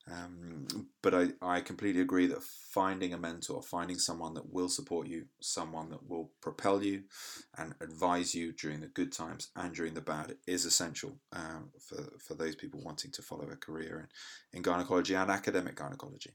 Um, 0.10 0.68
but 1.02 1.14
I, 1.14 1.28
I 1.42 1.62
completely 1.62 2.02
agree 2.02 2.28
that 2.28 2.44
finding 2.44 3.14
a 3.14 3.18
mentor, 3.18 3.62
finding 3.62 3.98
someone 3.98 4.34
that 4.36 4.54
will 4.54 4.70
support 4.70 5.08
you, 5.08 5.26
someone 5.42 5.90
that 5.90 6.08
will 6.08 6.32
propel 6.42 6.82
you 6.82 7.04
and 7.58 7.74
advise 7.82 8.34
you 8.34 8.54
during 8.54 8.80
the 8.80 8.88
good 8.88 9.12
times 9.12 9.50
and 9.56 9.74
during 9.74 9.94
the 9.94 10.02
bad 10.02 10.36
is 10.48 10.66
essential 10.66 11.18
um, 11.34 11.70
for, 11.80 12.04
for 12.20 12.36
those 12.36 12.56
people 12.56 12.82
wanting 12.84 13.12
to 13.12 13.22
follow 13.22 13.48
a 13.52 13.56
career 13.58 14.10
in, 14.54 14.58
in 14.58 14.62
gynecology 14.62 15.16
and 15.16 15.30
academic 15.30 15.76
gynecology. 15.76 16.32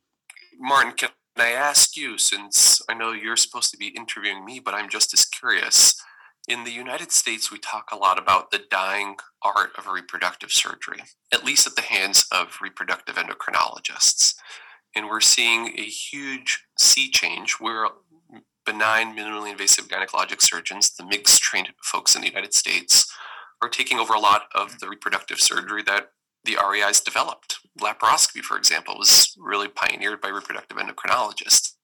Martin, 0.58 0.92
can 0.92 1.10
I 1.36 1.52
ask 1.52 1.96
you, 1.96 2.18
since 2.18 2.82
I 2.88 2.94
know 2.94 3.12
you're 3.12 3.36
supposed 3.36 3.70
to 3.70 3.78
be 3.78 3.88
interviewing 3.88 4.44
me, 4.44 4.60
but 4.60 4.74
I'm 4.74 4.90
just 4.90 5.14
as 5.14 5.24
curious. 5.24 6.01
In 6.48 6.64
the 6.64 6.72
United 6.72 7.12
States, 7.12 7.52
we 7.52 7.58
talk 7.58 7.90
a 7.92 7.96
lot 7.96 8.18
about 8.18 8.50
the 8.50 8.58
dying 8.68 9.16
art 9.42 9.70
of 9.78 9.86
reproductive 9.86 10.50
surgery, 10.50 11.00
at 11.32 11.44
least 11.44 11.68
at 11.68 11.76
the 11.76 11.82
hands 11.82 12.26
of 12.32 12.58
reproductive 12.60 13.14
endocrinologists. 13.14 14.34
And 14.94 15.06
we're 15.06 15.20
seeing 15.20 15.68
a 15.78 15.82
huge 15.82 16.64
sea 16.76 17.10
change 17.10 17.54
where 17.60 17.86
benign, 18.66 19.16
minimally 19.16 19.52
invasive 19.52 19.86
gynecologic 19.86 20.42
surgeons, 20.42 20.90
the 20.90 21.04
MIGS 21.04 21.38
trained 21.38 21.68
folks 21.84 22.16
in 22.16 22.22
the 22.22 22.28
United 22.28 22.54
States, 22.54 23.10
are 23.62 23.68
taking 23.68 23.98
over 23.98 24.12
a 24.12 24.20
lot 24.20 24.46
of 24.52 24.80
the 24.80 24.88
reproductive 24.88 25.38
surgery 25.38 25.82
that 25.84 26.08
the 26.44 26.56
REIs 26.56 27.00
developed. 27.00 27.60
Laparoscopy, 27.80 28.42
for 28.42 28.56
example, 28.56 28.96
was 28.98 29.32
really 29.38 29.68
pioneered 29.68 30.20
by 30.20 30.28
reproductive 30.28 30.76
endocrinologists. 30.76 31.74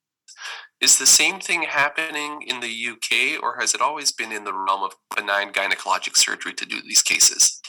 Is 0.80 0.98
the 0.98 1.06
same 1.06 1.40
thing 1.40 1.62
happening 1.62 2.42
in 2.42 2.60
the 2.60 2.68
UK, 2.68 3.42
or 3.42 3.58
has 3.58 3.74
it 3.74 3.80
always 3.80 4.12
been 4.12 4.30
in 4.30 4.44
the 4.44 4.52
realm 4.52 4.84
of 4.84 4.94
benign 5.14 5.52
gynecologic 5.52 6.16
surgery 6.16 6.54
to 6.54 6.64
do 6.64 6.80
these 6.80 7.02
cases? 7.02 7.60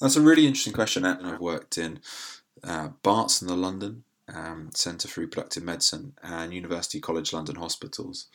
That's 0.00 0.16
a 0.16 0.22
really 0.22 0.46
interesting 0.46 0.72
question. 0.72 1.04
I've 1.04 1.40
worked 1.40 1.76
in 1.76 2.00
uh, 2.64 2.88
Barts 3.02 3.42
in 3.42 3.48
the 3.48 3.56
London 3.56 4.04
um, 4.34 4.70
Centre 4.74 5.08
for 5.08 5.20
Reproductive 5.20 5.62
Medicine 5.62 6.14
and 6.22 6.54
University 6.54 7.00
College 7.00 7.32
London 7.32 7.56
hospitals 7.56 8.26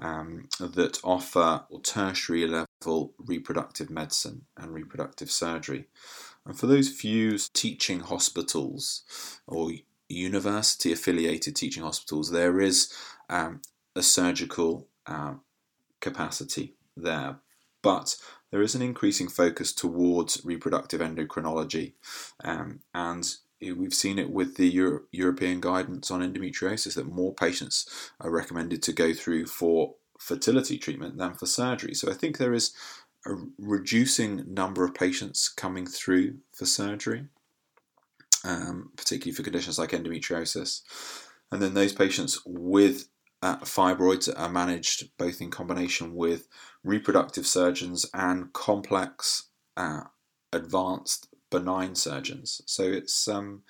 um, 0.00 0.48
that 0.58 0.98
offer 1.04 1.64
tertiary 1.82 2.46
level 2.46 3.12
reproductive 3.18 3.90
medicine 3.90 4.42
and 4.56 4.72
reproductive 4.72 5.30
surgery. 5.30 5.86
And 6.46 6.58
for 6.58 6.66
those 6.66 6.88
few 6.88 7.38
teaching 7.52 8.00
hospitals 8.00 9.02
or 9.46 9.72
university 10.08 10.92
affiliated 10.92 11.56
teaching 11.56 11.82
hospitals, 11.82 12.30
there 12.30 12.60
is 12.60 12.92
um, 13.28 13.60
a 13.96 14.02
surgical 14.02 14.88
uh, 15.06 15.34
capacity 16.00 16.74
there. 16.96 17.36
But 17.82 18.16
there 18.50 18.62
is 18.62 18.74
an 18.74 18.82
increasing 18.82 19.28
focus 19.28 19.72
towards 19.72 20.42
reproductive 20.44 21.00
endocrinology, 21.00 21.92
um, 22.42 22.80
and 22.94 23.34
we've 23.60 23.94
seen 23.94 24.18
it 24.18 24.30
with 24.30 24.56
the 24.56 24.68
Euro- 24.68 25.02
European 25.12 25.60
guidance 25.60 26.10
on 26.10 26.20
endometriosis 26.20 26.94
that 26.94 27.06
more 27.06 27.34
patients 27.34 28.10
are 28.20 28.30
recommended 28.30 28.82
to 28.82 28.92
go 28.92 29.12
through 29.12 29.46
for 29.46 29.96
fertility 30.18 30.78
treatment 30.78 31.18
than 31.18 31.34
for 31.34 31.46
surgery. 31.46 31.94
So 31.94 32.10
I 32.10 32.14
think 32.14 32.38
there 32.38 32.54
is 32.54 32.72
a 33.26 33.34
reducing 33.58 34.44
number 34.52 34.84
of 34.84 34.94
patients 34.94 35.48
coming 35.48 35.86
through 35.86 36.36
for 36.52 36.66
surgery, 36.66 37.26
um, 38.44 38.92
particularly 38.96 39.34
for 39.34 39.42
conditions 39.42 39.78
like 39.78 39.90
endometriosis. 39.90 40.82
And 41.50 41.60
then 41.60 41.74
those 41.74 41.92
patients 41.92 42.40
with 42.46 43.08
uh, 43.42 43.58
fibroids 43.58 44.32
are 44.34 44.48
managed 44.48 45.10
both 45.18 45.40
in 45.40 45.50
combination 45.50 46.14
with 46.14 46.48
reproductive 46.82 47.46
surgeons 47.46 48.06
and 48.14 48.52
complex, 48.52 49.48
uh, 49.76 50.02
advanced, 50.52 51.28
benign 51.50 51.94
surgeons. 51.94 52.60
So 52.66 52.84
it's 52.84 53.28
um, 53.28 53.62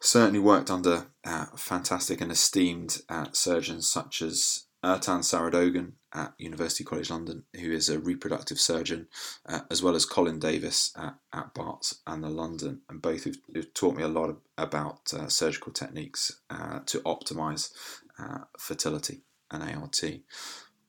certainly 0.00 0.40
worked 0.40 0.70
under 0.70 1.06
uh, 1.24 1.46
fantastic 1.56 2.20
and 2.20 2.30
esteemed 2.30 3.00
uh, 3.08 3.26
surgeons 3.32 3.88
such 3.88 4.20
as 4.20 4.66
Ertan 4.84 5.20
Saridogan 5.20 5.92
at 6.12 6.34
University 6.38 6.84
College 6.84 7.10
London, 7.10 7.44
who 7.58 7.72
is 7.72 7.88
a 7.88 7.98
reproductive 7.98 8.60
surgeon, 8.60 9.08
uh, 9.46 9.60
as 9.70 9.82
well 9.82 9.94
as 9.94 10.04
Colin 10.04 10.38
Davis 10.38 10.92
at, 10.96 11.14
at 11.32 11.54
Barts 11.54 12.02
and 12.06 12.22
the 12.22 12.28
London, 12.28 12.82
and 12.88 13.00
both 13.00 13.24
have, 13.24 13.36
have 13.54 13.72
taught 13.72 13.96
me 13.96 14.02
a 14.02 14.08
lot 14.08 14.30
of, 14.30 14.36
about 14.58 15.12
uh, 15.14 15.28
surgical 15.28 15.72
techniques 15.72 16.40
uh, 16.50 16.80
to 16.86 17.00
optimize 17.00 17.72
uh, 18.18 18.44
fertility 18.58 19.22
and 19.50 19.62
ART. 19.62 20.02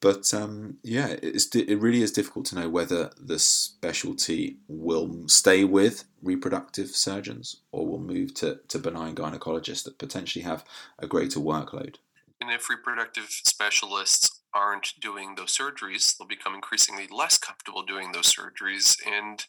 But 0.01 0.31
um, 0.33 0.77
yeah, 0.83 1.15
it 1.21 1.79
really 1.79 2.03
is 2.03 2.11
difficult 2.11 2.45
to 2.47 2.55
know 2.55 2.69
whether 2.69 3.11
the 3.17 3.39
specialty 3.39 4.57
will 4.67 5.27
stay 5.27 5.63
with 5.63 6.03
reproductive 6.21 6.89
surgeons 6.89 7.61
or 7.71 7.87
will 7.87 7.99
move 7.99 8.33
to, 8.35 8.59
to 8.67 8.77
benign 8.77 9.15
gynecologists 9.15 9.83
that 9.85 9.97
potentially 9.97 10.43
have 10.43 10.63
a 10.99 11.07
greater 11.07 11.39
workload. 11.39 11.95
And 12.45 12.53
if 12.53 12.69
reproductive 12.69 13.25
specialists 13.27 14.41
aren't 14.53 14.93
doing 15.01 15.33
those 15.33 15.57
surgeries, 15.57 16.15
they'll 16.15 16.27
become 16.27 16.53
increasingly 16.53 17.07
less 17.09 17.39
comfortable 17.39 17.81
doing 17.81 18.11
those 18.11 18.31
surgeries. 18.31 18.95
And 19.03 19.43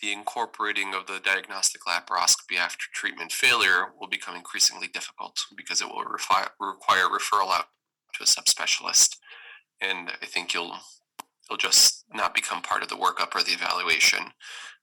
the 0.00 0.10
incorporating 0.10 0.94
of 0.94 1.06
the 1.06 1.20
diagnostic 1.22 1.82
laparoscopy 1.82 2.56
after 2.58 2.86
treatment 2.94 3.30
failure 3.30 3.88
will 4.00 4.08
become 4.08 4.34
increasingly 4.34 4.88
difficult 4.88 5.36
because 5.54 5.82
it 5.82 5.88
will 5.88 6.02
refi- 6.02 6.48
require 6.58 7.08
referral 7.08 7.52
out 7.52 7.66
to 8.14 8.22
a 8.22 8.26
subspecialist. 8.26 9.18
And 9.82 10.10
I 10.22 10.24
think 10.24 10.54
you'll 10.54 10.78
you'll 11.50 11.58
just 11.58 12.06
not 12.14 12.34
become 12.34 12.62
part 12.62 12.82
of 12.82 12.88
the 12.88 12.96
workup 12.96 13.34
or 13.34 13.42
the 13.42 13.52
evaluation 13.52 14.32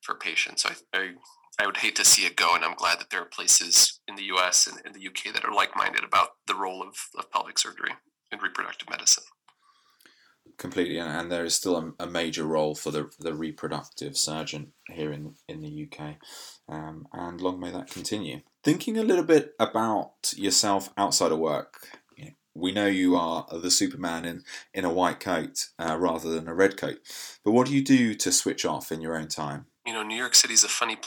for 0.02 0.14
patients. 0.14 0.64
I, 0.64 0.74
I 0.96 1.14
I 1.60 1.66
would 1.66 1.78
hate 1.78 1.96
to 1.98 2.06
see 2.06 2.26
it 2.26 2.36
go, 2.36 2.56
and 2.56 2.64
I'm 2.64 2.76
glad 2.76 3.00
that 3.00 3.10
there 3.10 3.22
are 3.22 3.26
places 3.26 4.00
in 4.08 4.16
the 4.16 4.24
U.S. 4.24 4.68
and 4.68 4.80
in 4.86 4.94
the 4.94 5.08
UK 5.08 5.34
that 5.34 5.46
are 5.46 5.54
like-minded 5.54 6.04
about 6.04 6.30
the 6.48 6.56
role 6.56 6.82
of, 6.82 6.96
of 7.18 7.32
pelvic 7.32 7.60
surgery 7.60 7.92
in 8.32 8.40
reproductive 8.40 8.90
medicine. 8.90 9.24
Completely, 10.58 10.98
and 10.98 11.32
there 11.32 11.46
is 11.46 11.56
still 11.56 11.78
a, 11.78 12.04
a 12.04 12.08
major 12.08 12.46
role 12.46 12.76
for 12.76 12.92
the 12.92 13.10
the 13.20 13.34
reproductive 13.34 14.18
surgeon 14.18 14.74
here 14.90 15.12
in 15.12 15.36
in 15.48 15.62
the 15.62 15.88
UK, 15.88 16.16
um, 16.68 17.08
and 17.14 17.42
long 17.42 17.60
may 17.60 17.72
that 17.72 17.90
continue. 17.90 18.42
Thinking 18.64 18.98
a 18.98 19.04
little 19.04 19.24
bit 19.24 19.54
about 19.60 20.34
yourself 20.36 20.90
outside 20.98 21.32
of 21.32 21.40
work, 21.40 21.88
we 22.54 22.72
know 22.72 22.88
you 22.88 23.16
are 23.16 23.46
the 23.52 23.72
Superman 23.72 24.26
in, 24.26 24.44
in 24.74 24.86
a 24.86 24.94
white 24.94 25.20
coat 25.20 25.68
uh, 25.80 25.98
rather 25.98 26.30
than 26.30 26.48
a 26.48 26.54
red 26.54 26.78
coat. 26.78 27.00
But 27.44 27.52
what 27.52 27.68
do 27.68 27.74
you 27.74 27.84
do 27.84 28.14
to 28.16 28.32
switch 28.32 28.66
off 28.66 28.92
in 28.92 29.02
your 29.02 29.16
own 29.16 29.28
time? 29.28 29.68
You 29.86 29.94
know, 29.94 30.04
New 30.04 30.16
York 30.18 30.36
City 30.36 30.54
is 30.54 30.64
a 30.64 30.70
funny 30.70 30.98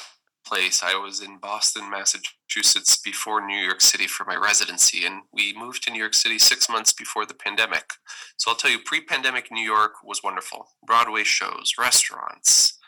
place. 0.44 0.83
I 0.83 0.96
was 0.96 1.20
in 1.20 1.38
Boston, 1.38 1.90
Massachusetts 1.90 2.98
before 3.02 3.46
New 3.46 3.57
York 3.57 3.80
City 3.80 4.07
for 4.07 4.24
my 4.24 4.37
residency, 4.37 5.04
and 5.07 5.22
we 5.33 5.54
moved 5.57 5.83
to 5.85 5.90
New 5.90 5.98
York 5.98 6.14
City 6.14 6.38
six 6.38 6.68
months 6.68 6.92
before 6.92 7.26
the 7.26 7.35
pandemic. 7.35 7.92
So 8.37 8.50
I'll 8.50 8.57
tell 8.57 8.70
you, 8.70 8.78
pre 8.85 9.00
pandemic 9.00 9.50
New 9.50 9.62
York 9.62 9.92
was 10.04 10.22
wonderful. 10.22 10.68
Broadway 10.87 11.24
shows, 11.24 11.74
restaurants, 11.78 12.78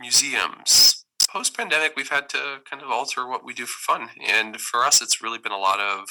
museums. 0.00 1.04
Post 1.30 1.56
pandemic, 1.56 1.92
we've 1.96 2.08
had 2.08 2.28
to 2.30 2.60
kind 2.68 2.82
of 2.82 2.90
alter 2.90 3.26
what 3.26 3.44
we 3.44 3.52
do 3.52 3.66
for 3.66 3.92
fun. 3.92 4.08
And 4.26 4.60
for 4.60 4.84
us, 4.84 5.02
it's 5.02 5.22
really 5.22 5.38
been 5.38 5.52
a 5.52 5.58
lot 5.58 5.80
of 5.80 6.08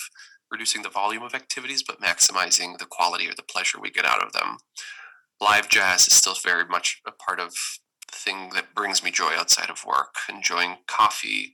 reducing 0.52 0.82
the 0.82 0.90
volume 0.90 1.24
of 1.24 1.34
activities, 1.34 1.84
but 1.84 2.02
maximizing 2.02 2.78
the 2.78 2.86
quality 2.86 3.28
or 3.28 3.34
the 3.36 3.44
pleasure 3.44 3.80
we 3.82 3.92
get 3.92 4.06
out 4.06 4.24
of 4.24 4.34
them. 4.34 4.58
Live 5.42 5.70
jazz 5.70 6.08
is 6.08 6.14
still 6.14 6.36
very 6.36 6.66
much 6.66 7.02
a 7.06 7.12
part 7.12 7.40
of 7.40 7.54
thing 8.18 8.50
that 8.54 8.76
brings 8.76 9.04
me 9.04 9.12
joy 9.12 9.34
outside 9.38 9.70
of 9.70 9.86
work. 9.86 10.16
Enjoying 10.30 10.78
coffee. 10.88 11.54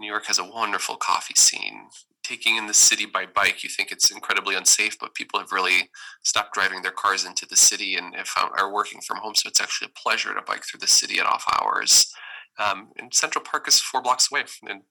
New 0.00 0.06
York 0.06 0.26
has 0.26 0.38
a 0.38 0.44
wonderful 0.44 0.96
coffee 0.96 1.34
scene. 1.36 1.88
Taking 2.22 2.56
in 2.56 2.66
the 2.66 2.74
city 2.74 3.06
by 3.06 3.24
bike, 3.24 3.64
you 3.64 3.70
think 3.70 3.90
it's 3.90 4.10
incredibly 4.10 4.54
unsafe, 4.54 4.98
but 4.98 5.14
people 5.14 5.38
have 5.38 5.50
really 5.50 5.88
stopped 6.22 6.52
driving 6.52 6.82
their 6.82 6.90
cars 6.90 7.24
into 7.24 7.46
the 7.46 7.56
city 7.56 7.94
and 7.94 8.14
found, 8.26 8.52
are 8.58 8.72
working 8.72 9.00
from 9.00 9.18
home. 9.18 9.34
So 9.34 9.48
it's 9.48 9.62
actually 9.62 9.88
a 9.88 9.98
pleasure 9.98 10.34
to 10.34 10.42
bike 10.42 10.64
through 10.64 10.80
the 10.80 10.86
city 10.86 11.18
at 11.18 11.26
off 11.26 11.44
hours. 11.58 12.12
Um, 12.58 12.88
and 12.98 13.14
Central 13.14 13.42
Park 13.42 13.66
is 13.68 13.80
four 13.80 14.02
blocks 14.02 14.30
away, 14.30 14.44
and 14.68 14.82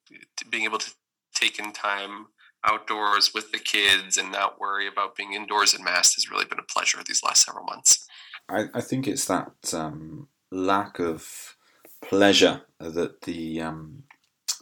being 0.50 0.64
able 0.64 0.80
to 0.80 0.92
take 1.36 1.60
in 1.60 1.74
time 1.74 2.28
outdoors 2.66 3.34
with 3.34 3.52
the 3.52 3.60
kids 3.60 4.18
and 4.18 4.32
not 4.32 4.60
worry 4.60 4.88
about 4.88 5.16
being 5.16 5.34
indoors 5.34 5.74
and 5.74 5.84
masked 5.84 6.16
has 6.16 6.30
really 6.30 6.46
been 6.46 6.60
a 6.60 6.74
pleasure 6.74 6.98
these 7.06 7.24
last 7.24 7.46
several 7.46 7.66
months. 7.66 8.06
I, 8.50 8.66
I 8.74 8.82
think 8.82 9.08
it's 9.08 9.26
that 9.26 9.52
um, 9.74 10.28
lack 10.52 11.00
of 11.00 11.56
pleasure 12.02 12.62
that 12.80 13.22
the 13.22 13.62
um, 13.62 14.04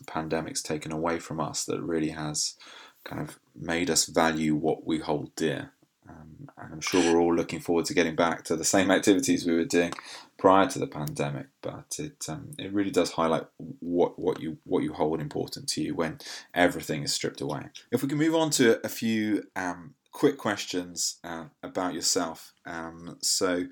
pandemic's 0.07 0.61
taken 0.61 0.91
away 0.91 1.19
from 1.19 1.39
us 1.39 1.65
that 1.65 1.81
really 1.81 2.09
has 2.09 2.55
kind 3.03 3.21
of 3.21 3.39
made 3.55 3.89
us 3.89 4.05
value 4.05 4.55
what 4.55 4.85
we 4.85 4.99
hold 4.99 5.35
dear. 5.35 5.71
Um, 6.07 6.49
and 6.57 6.73
I'm 6.73 6.81
sure 6.81 7.01
we're 7.01 7.19
all 7.19 7.33
looking 7.33 7.59
forward 7.59 7.85
to 7.85 7.93
getting 7.93 8.15
back 8.15 8.43
to 8.45 8.55
the 8.55 8.63
same 8.63 8.91
activities 8.91 9.45
we 9.45 9.55
were 9.55 9.65
doing 9.65 9.91
prior 10.37 10.67
to 10.67 10.77
the 10.77 10.87
pandemic. 10.87 11.47
But 11.61 11.95
it 11.97 12.25
um, 12.29 12.51
it 12.59 12.71
really 12.73 12.91
does 12.91 13.11
highlight 13.11 13.45
what, 13.79 14.19
what 14.19 14.39
you 14.39 14.57
what 14.65 14.83
you 14.83 14.93
hold 14.93 15.19
important 15.19 15.67
to 15.69 15.81
you 15.81 15.95
when 15.95 16.19
everything 16.53 17.01
is 17.01 17.13
stripped 17.13 17.41
away. 17.41 17.69
If 17.91 18.03
we 18.03 18.09
can 18.09 18.19
move 18.19 18.35
on 18.35 18.51
to 18.51 18.85
a 18.85 18.89
few 18.89 19.43
um, 19.55 19.95
quick 20.11 20.37
questions 20.37 21.17
uh, 21.23 21.45
about 21.63 21.93
yourself. 21.95 22.53
Um, 22.65 23.17
so 23.21 23.65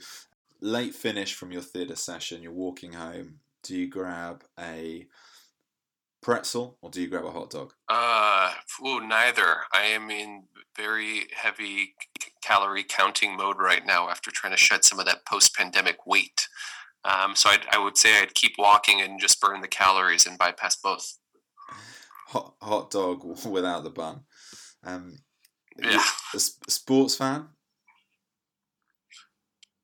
late 0.64 0.96
finish 0.96 1.34
from 1.34 1.52
your 1.52 1.62
theatre 1.62 1.96
session, 1.96 2.42
you're 2.42 2.52
walking 2.52 2.94
home. 2.94 3.40
Do 3.64 3.76
you 3.76 3.90
grab 3.90 4.44
a 4.60 5.08
pretzel 6.22 6.78
or 6.82 6.90
do 6.90 7.02
you 7.02 7.08
grab 7.08 7.26
a 7.26 7.32
hot 7.32 7.52
dog? 7.52 7.74
Uh, 7.90 8.54
neither. 8.82 9.58
I 9.74 9.84
am 9.84 10.10
in 10.10 10.44
very 10.76 11.28
heavy 11.36 11.96
calorie 12.42 12.86
counting 12.88 13.38
mode 13.38 13.58
right 13.60 13.86
now 13.86 14.10
after 14.10 14.32
trying 14.32 14.54
to 14.54 14.58
shed 14.58 14.84
some 14.84 15.00
of 15.00 15.06
that 15.06 15.26
post 15.26 15.56
pandemic 15.56 16.08
weight. 16.08 16.48
Um, 17.06 17.36
so 17.36 17.50
I'd, 17.50 17.66
I 17.72 17.78
would 17.78 17.98
say 17.98 18.22
I'd 18.22 18.34
keep 18.34 18.54
walking 18.58 19.02
and 19.02 19.20
just 19.20 19.42
burn 19.42 19.62
the 19.62 19.68
calories 19.68 20.26
and 20.26 20.38
bypass 20.38 20.78
both. 20.78 21.18
Hot, 22.28 22.56
hot 22.62 22.90
dog 22.90 23.24
without 23.46 23.84
the 23.84 23.90
bun. 23.90 24.22
Um, 24.84 25.18
yeah. 25.78 26.04
A 26.34 26.40
sports 26.40 27.16
fan? 27.16 27.48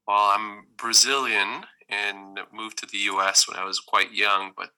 Well, 0.09 0.31
I'm 0.35 0.63
Brazilian 0.75 1.65
and 1.87 2.39
moved 2.51 2.79
to 2.79 2.87
the 2.87 2.97
U.S. 2.97 3.47
when 3.47 3.59
I 3.59 3.63
was 3.63 3.79
quite 3.79 4.11
young, 4.11 4.53
but 4.57 4.71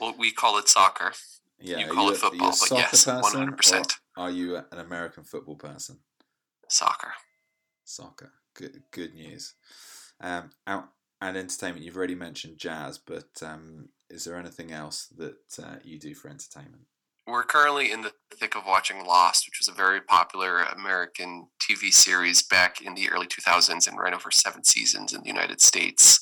well, 0.00 0.14
we 0.18 0.32
call 0.32 0.56
it 0.56 0.70
soccer. 0.70 1.12
Yeah, 1.60 1.80
you 1.80 1.88
call 1.88 2.06
you, 2.06 2.12
it 2.12 2.16
football, 2.16 2.54
but 2.58 2.70
yes, 2.70 3.06
one 3.06 3.22
hundred 3.22 3.58
percent. 3.58 3.96
Are 4.16 4.30
you 4.30 4.56
an 4.56 4.78
American 4.78 5.22
football 5.22 5.56
person? 5.56 5.98
Soccer. 6.70 7.12
Soccer. 7.84 8.32
Good. 8.54 8.84
Good 8.90 9.12
news. 9.12 9.52
Um, 10.18 10.48
out 10.66 10.88
and 11.20 11.36
entertainment. 11.36 11.84
You've 11.84 11.98
already 11.98 12.14
mentioned 12.14 12.56
jazz, 12.56 12.96
but 12.96 13.28
um, 13.42 13.90
is 14.08 14.24
there 14.24 14.38
anything 14.38 14.72
else 14.72 15.08
that 15.18 15.62
uh, 15.62 15.76
you 15.84 15.98
do 15.98 16.14
for 16.14 16.28
entertainment? 16.28 16.84
We're 17.28 17.44
currently 17.44 17.92
in 17.92 18.00
the 18.00 18.12
thick 18.34 18.56
of 18.56 18.64
watching 18.66 19.04
Lost, 19.04 19.46
which 19.46 19.58
was 19.60 19.68
a 19.68 19.76
very 19.76 20.00
popular 20.00 20.62
American 20.62 21.48
TV 21.60 21.92
series 21.92 22.42
back 22.42 22.80
in 22.80 22.94
the 22.94 23.10
early 23.10 23.26
2000s 23.26 23.86
and 23.86 23.98
ran 23.98 24.14
over 24.14 24.30
seven 24.30 24.64
seasons 24.64 25.12
in 25.12 25.20
the 25.20 25.28
United 25.28 25.60
States. 25.60 26.20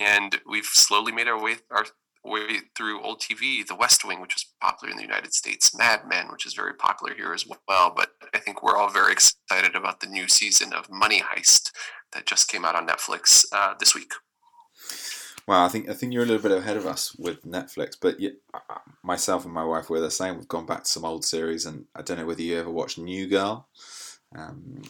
And 0.00 0.40
we've 0.48 0.64
slowly 0.64 1.12
made 1.12 1.28
our 1.28 1.40
way 1.40 1.56
our 1.70 1.86
way 2.22 2.58
through 2.76 3.02
old 3.02 3.20
TV, 3.20 3.66
The 3.66 3.74
West 3.74 4.04
Wing, 4.04 4.20
which 4.20 4.34
was 4.34 4.46
popular 4.60 4.90
in 4.90 4.98
the 4.98 5.04
United 5.04 5.32
States, 5.32 5.74
Mad 5.76 6.00
Men, 6.06 6.26
which 6.30 6.44
is 6.44 6.52
very 6.52 6.74
popular 6.74 7.14
here 7.14 7.32
as 7.32 7.46
well. 7.68 7.92
But 7.96 8.10
I 8.34 8.38
think 8.38 8.62
we're 8.62 8.76
all 8.76 8.90
very 8.90 9.12
excited 9.12 9.74
about 9.74 10.00
the 10.00 10.06
new 10.06 10.28
season 10.28 10.72
of 10.74 10.90
Money 10.90 11.22
Heist 11.22 11.70
that 12.12 12.26
just 12.26 12.48
came 12.48 12.64
out 12.64 12.74
on 12.74 12.86
Netflix 12.86 13.46
uh, 13.52 13.74
this 13.78 13.94
week. 13.94 14.12
Well, 15.46 15.64
I 15.64 15.68
think 15.68 15.88
I 15.88 15.94
think 15.94 16.12
you're 16.12 16.22
a 16.22 16.26
little 16.26 16.42
bit 16.42 16.56
ahead 16.56 16.76
of 16.76 16.86
us 16.86 17.14
with 17.16 17.44
Netflix, 17.44 17.96
but 18.00 18.20
yeah, 18.20 18.30
myself 19.02 19.44
and 19.44 19.54
my 19.54 19.64
wife 19.64 19.90
we're 19.90 20.00
the 20.00 20.10
same. 20.10 20.36
We've 20.36 20.48
gone 20.48 20.66
back 20.66 20.84
to 20.84 20.90
some 20.90 21.04
old 21.04 21.24
series, 21.24 21.66
and 21.66 21.86
I 21.94 22.02
don't 22.02 22.18
know 22.18 22.26
whether 22.26 22.42
you 22.42 22.58
ever 22.58 22.70
watched 22.70 22.98
New 22.98 23.26
Girl. 23.28 23.68
Um, 24.36 24.82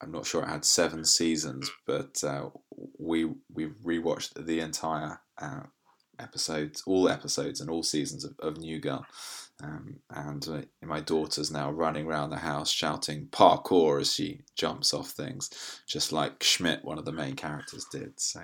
I'm 0.00 0.12
not 0.12 0.26
sure 0.26 0.42
it 0.42 0.48
had 0.48 0.64
seven 0.64 1.04
seasons, 1.04 1.70
but 1.86 2.22
uh, 2.24 2.50
we 2.98 3.26
we 3.52 3.68
rewatched 3.84 4.44
the 4.46 4.60
entire 4.60 5.20
uh, 5.40 5.62
episodes, 6.18 6.82
all 6.86 7.08
episodes 7.08 7.60
and 7.60 7.70
all 7.70 7.82
seasons 7.82 8.24
of, 8.24 8.34
of 8.40 8.58
New 8.58 8.80
Girl. 8.80 9.06
Um, 9.62 10.00
and 10.10 10.46
uh, 10.48 10.62
my 10.82 11.00
daughter's 11.00 11.50
now 11.50 11.70
running 11.70 12.06
around 12.06 12.30
the 12.30 12.38
house 12.38 12.70
shouting 12.70 13.28
parkour 13.30 14.00
as 14.00 14.12
she 14.12 14.40
jumps 14.56 14.92
off 14.92 15.10
things, 15.10 15.50
just 15.86 16.12
like 16.12 16.42
Schmidt, 16.42 16.84
one 16.84 16.98
of 16.98 17.04
the 17.04 17.12
main 17.12 17.36
characters, 17.36 17.86
did. 17.90 18.18
So, 18.18 18.40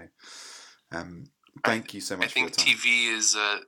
um, 0.92 1.24
Thank 1.64 1.94
you 1.94 2.00
so 2.00 2.16
much. 2.16 2.26
I 2.26 2.28
think 2.28 2.52
TV 2.52 3.14
is 3.14 3.36
uh, 3.36 3.58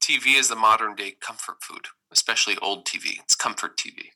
TV 0.00 0.38
is 0.38 0.48
the 0.48 0.56
modern 0.56 0.94
day 0.94 1.14
comfort 1.20 1.62
food, 1.62 1.86
especially 2.10 2.56
old 2.60 2.86
TV. 2.86 3.20
It's 3.20 3.34
comfort 3.34 3.76
TV. 3.76 4.08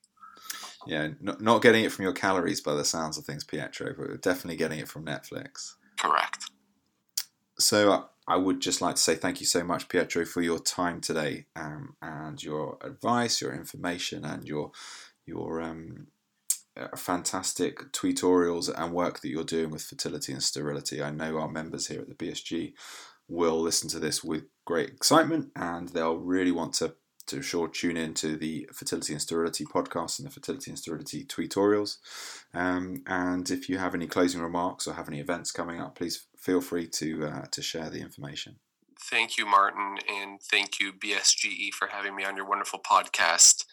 Yeah, 0.86 1.08
not, 1.20 1.40
not 1.40 1.62
getting 1.62 1.84
it 1.84 1.92
from 1.92 2.04
your 2.04 2.12
calories 2.12 2.60
by 2.60 2.74
the 2.74 2.84
sounds 2.84 3.16
of 3.16 3.24
things, 3.24 3.44
Pietro, 3.44 3.94
but 3.96 4.20
definitely 4.20 4.56
getting 4.56 4.80
it 4.80 4.88
from 4.88 5.04
Netflix. 5.04 5.74
Correct. 5.98 6.50
So 7.58 7.92
uh, 7.92 8.04
I 8.26 8.36
would 8.36 8.60
just 8.60 8.80
like 8.80 8.96
to 8.96 9.00
say 9.00 9.14
thank 9.14 9.40
you 9.40 9.46
so 9.46 9.62
much, 9.62 9.88
Pietro, 9.88 10.24
for 10.24 10.42
your 10.42 10.58
time 10.58 11.00
today 11.00 11.46
um, 11.54 11.94
and 12.02 12.42
your 12.42 12.78
advice, 12.82 13.40
your 13.40 13.54
information, 13.54 14.24
and 14.24 14.44
your 14.46 14.72
your 15.24 15.62
um, 15.62 16.08
fantastic 16.96 17.92
tutorials 17.92 18.72
and 18.74 18.92
work 18.92 19.20
that 19.20 19.28
you're 19.28 19.44
doing 19.44 19.70
with 19.70 19.82
fertility 19.82 20.32
and 20.32 20.42
sterility. 20.42 21.02
I 21.02 21.10
know 21.10 21.38
our 21.38 21.48
members 21.48 21.88
here 21.88 22.00
at 22.00 22.08
the 22.08 22.14
BSG 22.14 22.74
will 23.28 23.60
listen 23.60 23.88
to 23.90 23.98
this 23.98 24.22
with 24.22 24.44
great 24.64 24.90
excitement 24.90 25.50
and 25.56 25.88
they'll 25.88 26.16
really 26.16 26.52
want 26.52 26.74
to 26.74 26.94
to 27.26 27.40
sure 27.40 27.68
tune 27.68 27.96
in 27.96 28.14
to 28.14 28.36
the 28.36 28.68
fertility 28.72 29.12
and 29.12 29.22
sterility 29.22 29.64
podcast 29.64 30.18
and 30.18 30.26
the 30.26 30.32
fertility 30.32 30.70
and 30.70 30.78
sterility 30.78 31.24
tutorials. 31.24 31.98
Um, 32.52 33.02
and 33.06 33.48
if 33.48 33.68
you 33.68 33.78
have 33.78 33.94
any 33.94 34.06
closing 34.06 34.40
remarks 34.40 34.86
or 34.86 34.94
have 34.94 35.08
any 35.08 35.20
events 35.20 35.52
coming 35.52 35.80
up, 35.80 35.94
please 35.94 36.26
feel 36.36 36.60
free 36.60 36.88
to 36.88 37.26
uh, 37.26 37.42
to 37.52 37.62
share 37.62 37.90
the 37.90 38.00
information. 38.00 38.56
Thank 38.98 39.36
you, 39.36 39.46
Martin, 39.46 39.98
and 40.08 40.40
thank 40.40 40.78
you, 40.78 40.92
BSGE, 40.92 41.72
for 41.72 41.88
having 41.88 42.14
me 42.14 42.24
on 42.24 42.36
your 42.36 42.46
wonderful 42.46 42.78
podcast. 42.78 43.64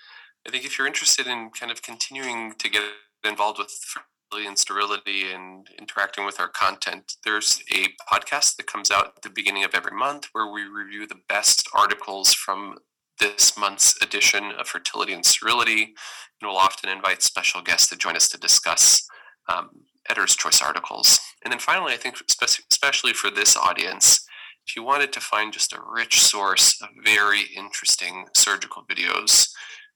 I 0.48 0.52
think 0.52 0.66
if 0.66 0.78
you're 0.78 0.88
interested 0.88 1.28
in 1.28 1.50
kind 1.52 1.72
of 1.72 1.82
continuing 1.82 2.54
to 2.60 2.70
get 2.70 2.84
involved 3.24 3.60
with 3.60 3.72
fertility 3.72 4.48
and 4.48 4.58
sterility 4.58 5.32
and 5.32 5.68
interacting 5.78 6.26
with 6.26 6.40
our 6.40 6.48
content, 6.48 7.16
there's 7.26 7.62
a 7.72 7.88
podcast 8.12 8.56
that 8.56 8.68
comes 8.68 8.90
out 8.92 9.14
at 9.18 9.22
the 9.22 9.30
beginning 9.30 9.64
of 9.64 9.74
every 9.74 9.96
month 9.96 10.30
where 10.32 10.52
we 10.52 10.64
review 10.64 11.06
the 11.08 11.20
best 11.28 11.68
articles 11.74 12.34
from 12.34 12.78
this 13.20 13.58
month's 13.58 14.02
edition 14.02 14.52
of 14.58 14.68
Fertility 14.68 15.14
and 15.14 15.26
Sterility, 15.26 15.84
and 15.84 16.50
we'll 16.50 16.56
often 16.56 16.90
invite 16.90 17.22
special 17.22 17.62
guests 17.62 17.90
to 17.90 17.98
join 17.98 18.16
us 18.16 18.30
to 18.30 18.38
discuss 18.38 19.06
um, 19.50 19.70
editor's 20.10 20.36
choice 20.36 20.62
articles. 20.62 21.20
And 21.44 21.52
then 21.52 21.60
finally, 21.60 21.94
I 21.94 21.98
think 21.98 22.16
especially 22.42 23.14
for 23.14 23.30
this 23.30 23.58
audience, 23.58 24.26
if 24.66 24.76
you 24.76 24.84
wanted 24.84 25.12
to 25.14 25.20
find 25.20 25.52
just 25.52 25.74
a 25.74 25.82
rich 25.92 26.22
source 26.22 26.82
of 26.82 26.90
very 27.04 27.42
interesting 27.58 28.26
surgical 28.36 28.86
videos, 28.90 29.50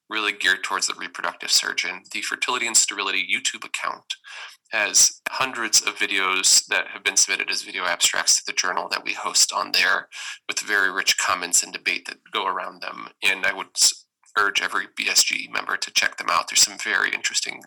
really 0.09 0.33
geared 0.33 0.63
towards 0.63 0.87
the 0.87 0.93
reproductive 0.95 1.51
surgeon. 1.51 2.01
The 2.11 2.21
Fertility 2.21 2.67
and 2.67 2.77
Sterility 2.77 3.25
YouTube 3.25 3.65
account 3.65 4.15
has 4.71 5.21
hundreds 5.29 5.81
of 5.81 5.95
videos 5.95 6.65
that 6.67 6.87
have 6.87 7.03
been 7.03 7.15
submitted 7.15 7.49
as 7.49 7.61
video 7.61 7.85
abstracts 7.85 8.37
to 8.37 8.43
the 8.45 8.57
journal 8.57 8.87
that 8.89 9.03
we 9.03 9.13
host 9.13 9.53
on 9.53 9.71
there 9.71 10.09
with 10.47 10.59
very 10.59 10.91
rich 10.91 11.17
comments 11.17 11.63
and 11.63 11.71
debate 11.71 12.05
that 12.07 12.17
go 12.31 12.45
around 12.45 12.81
them. 12.81 13.09
And 13.23 13.45
I 13.45 13.53
would 13.53 13.67
urge 14.37 14.61
every 14.61 14.87
BSG 14.87 15.51
member 15.51 15.77
to 15.77 15.91
check 15.91 16.17
them 16.17 16.27
out. 16.29 16.49
There's 16.49 16.61
some 16.61 16.77
very 16.77 17.11
interesting 17.13 17.61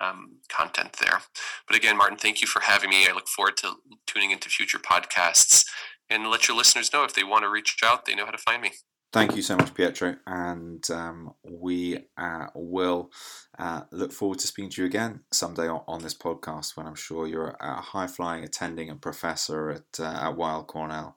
um, 0.00 0.38
content 0.48 0.94
there. 0.94 1.20
But 1.66 1.76
again, 1.76 1.96
Martin, 1.96 2.18
thank 2.18 2.40
you 2.40 2.48
for 2.48 2.60
having 2.60 2.90
me. 2.90 3.06
I 3.06 3.12
look 3.12 3.28
forward 3.28 3.56
to 3.58 3.74
tuning 4.06 4.30
into 4.30 4.48
future 4.48 4.78
podcasts 4.78 5.64
and 6.08 6.28
let 6.28 6.48
your 6.48 6.56
listeners 6.56 6.92
know 6.92 7.04
if 7.04 7.14
they 7.14 7.22
want 7.22 7.44
to 7.44 7.50
reach 7.50 7.76
out, 7.84 8.04
they 8.04 8.14
know 8.14 8.24
how 8.24 8.32
to 8.32 8.38
find 8.38 8.62
me. 8.62 8.72
Thank 9.12 9.34
you 9.34 9.42
so 9.42 9.56
much, 9.56 9.74
Pietro, 9.74 10.16
and 10.24 10.88
um, 10.88 11.34
we 11.42 11.98
uh, 12.16 12.46
will 12.54 13.10
uh, 13.58 13.82
look 13.90 14.12
forward 14.12 14.38
to 14.38 14.46
speaking 14.46 14.70
to 14.70 14.82
you 14.82 14.86
again 14.86 15.22
someday 15.32 15.66
on, 15.66 15.82
on, 15.88 16.00
this 16.00 16.14
podcast 16.14 16.76
when 16.76 16.86
I'm 16.86 16.94
sure 16.94 17.26
you're 17.26 17.56
a 17.58 17.80
high 17.80 18.06
flying 18.06 18.44
attending 18.44 18.88
and 18.88 19.02
professor 19.02 19.70
at, 19.70 19.98
uh, 19.98 20.28
at 20.28 20.36
Weill 20.36 20.62
Cornell. 20.62 21.16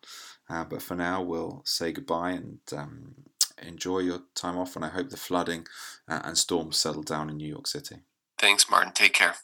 Uh, 0.49 0.63
but 0.63 0.82
for 0.82 0.95
now, 0.95 1.21
we'll 1.21 1.62
say 1.65 1.91
goodbye 1.91 2.32
and 2.32 2.60
um, 2.75 3.13
enjoy 3.62 3.99
your 3.99 4.23
time 4.34 4.58
off, 4.58 4.75
and 4.75 4.84
I 4.84 4.89
hope 4.89 5.10
the 5.10 5.17
flooding 5.17 5.67
uh, 6.08 6.21
and 6.23 6.36
storms 6.36 6.77
settle 6.77 7.03
down 7.03 7.29
in 7.29 7.38
New 7.38 7.47
York 7.47 7.67
City. 7.67 7.97
Thanks, 8.39 8.71
Martin. 8.71 8.93
Take 8.93 9.13
care. 9.13 9.36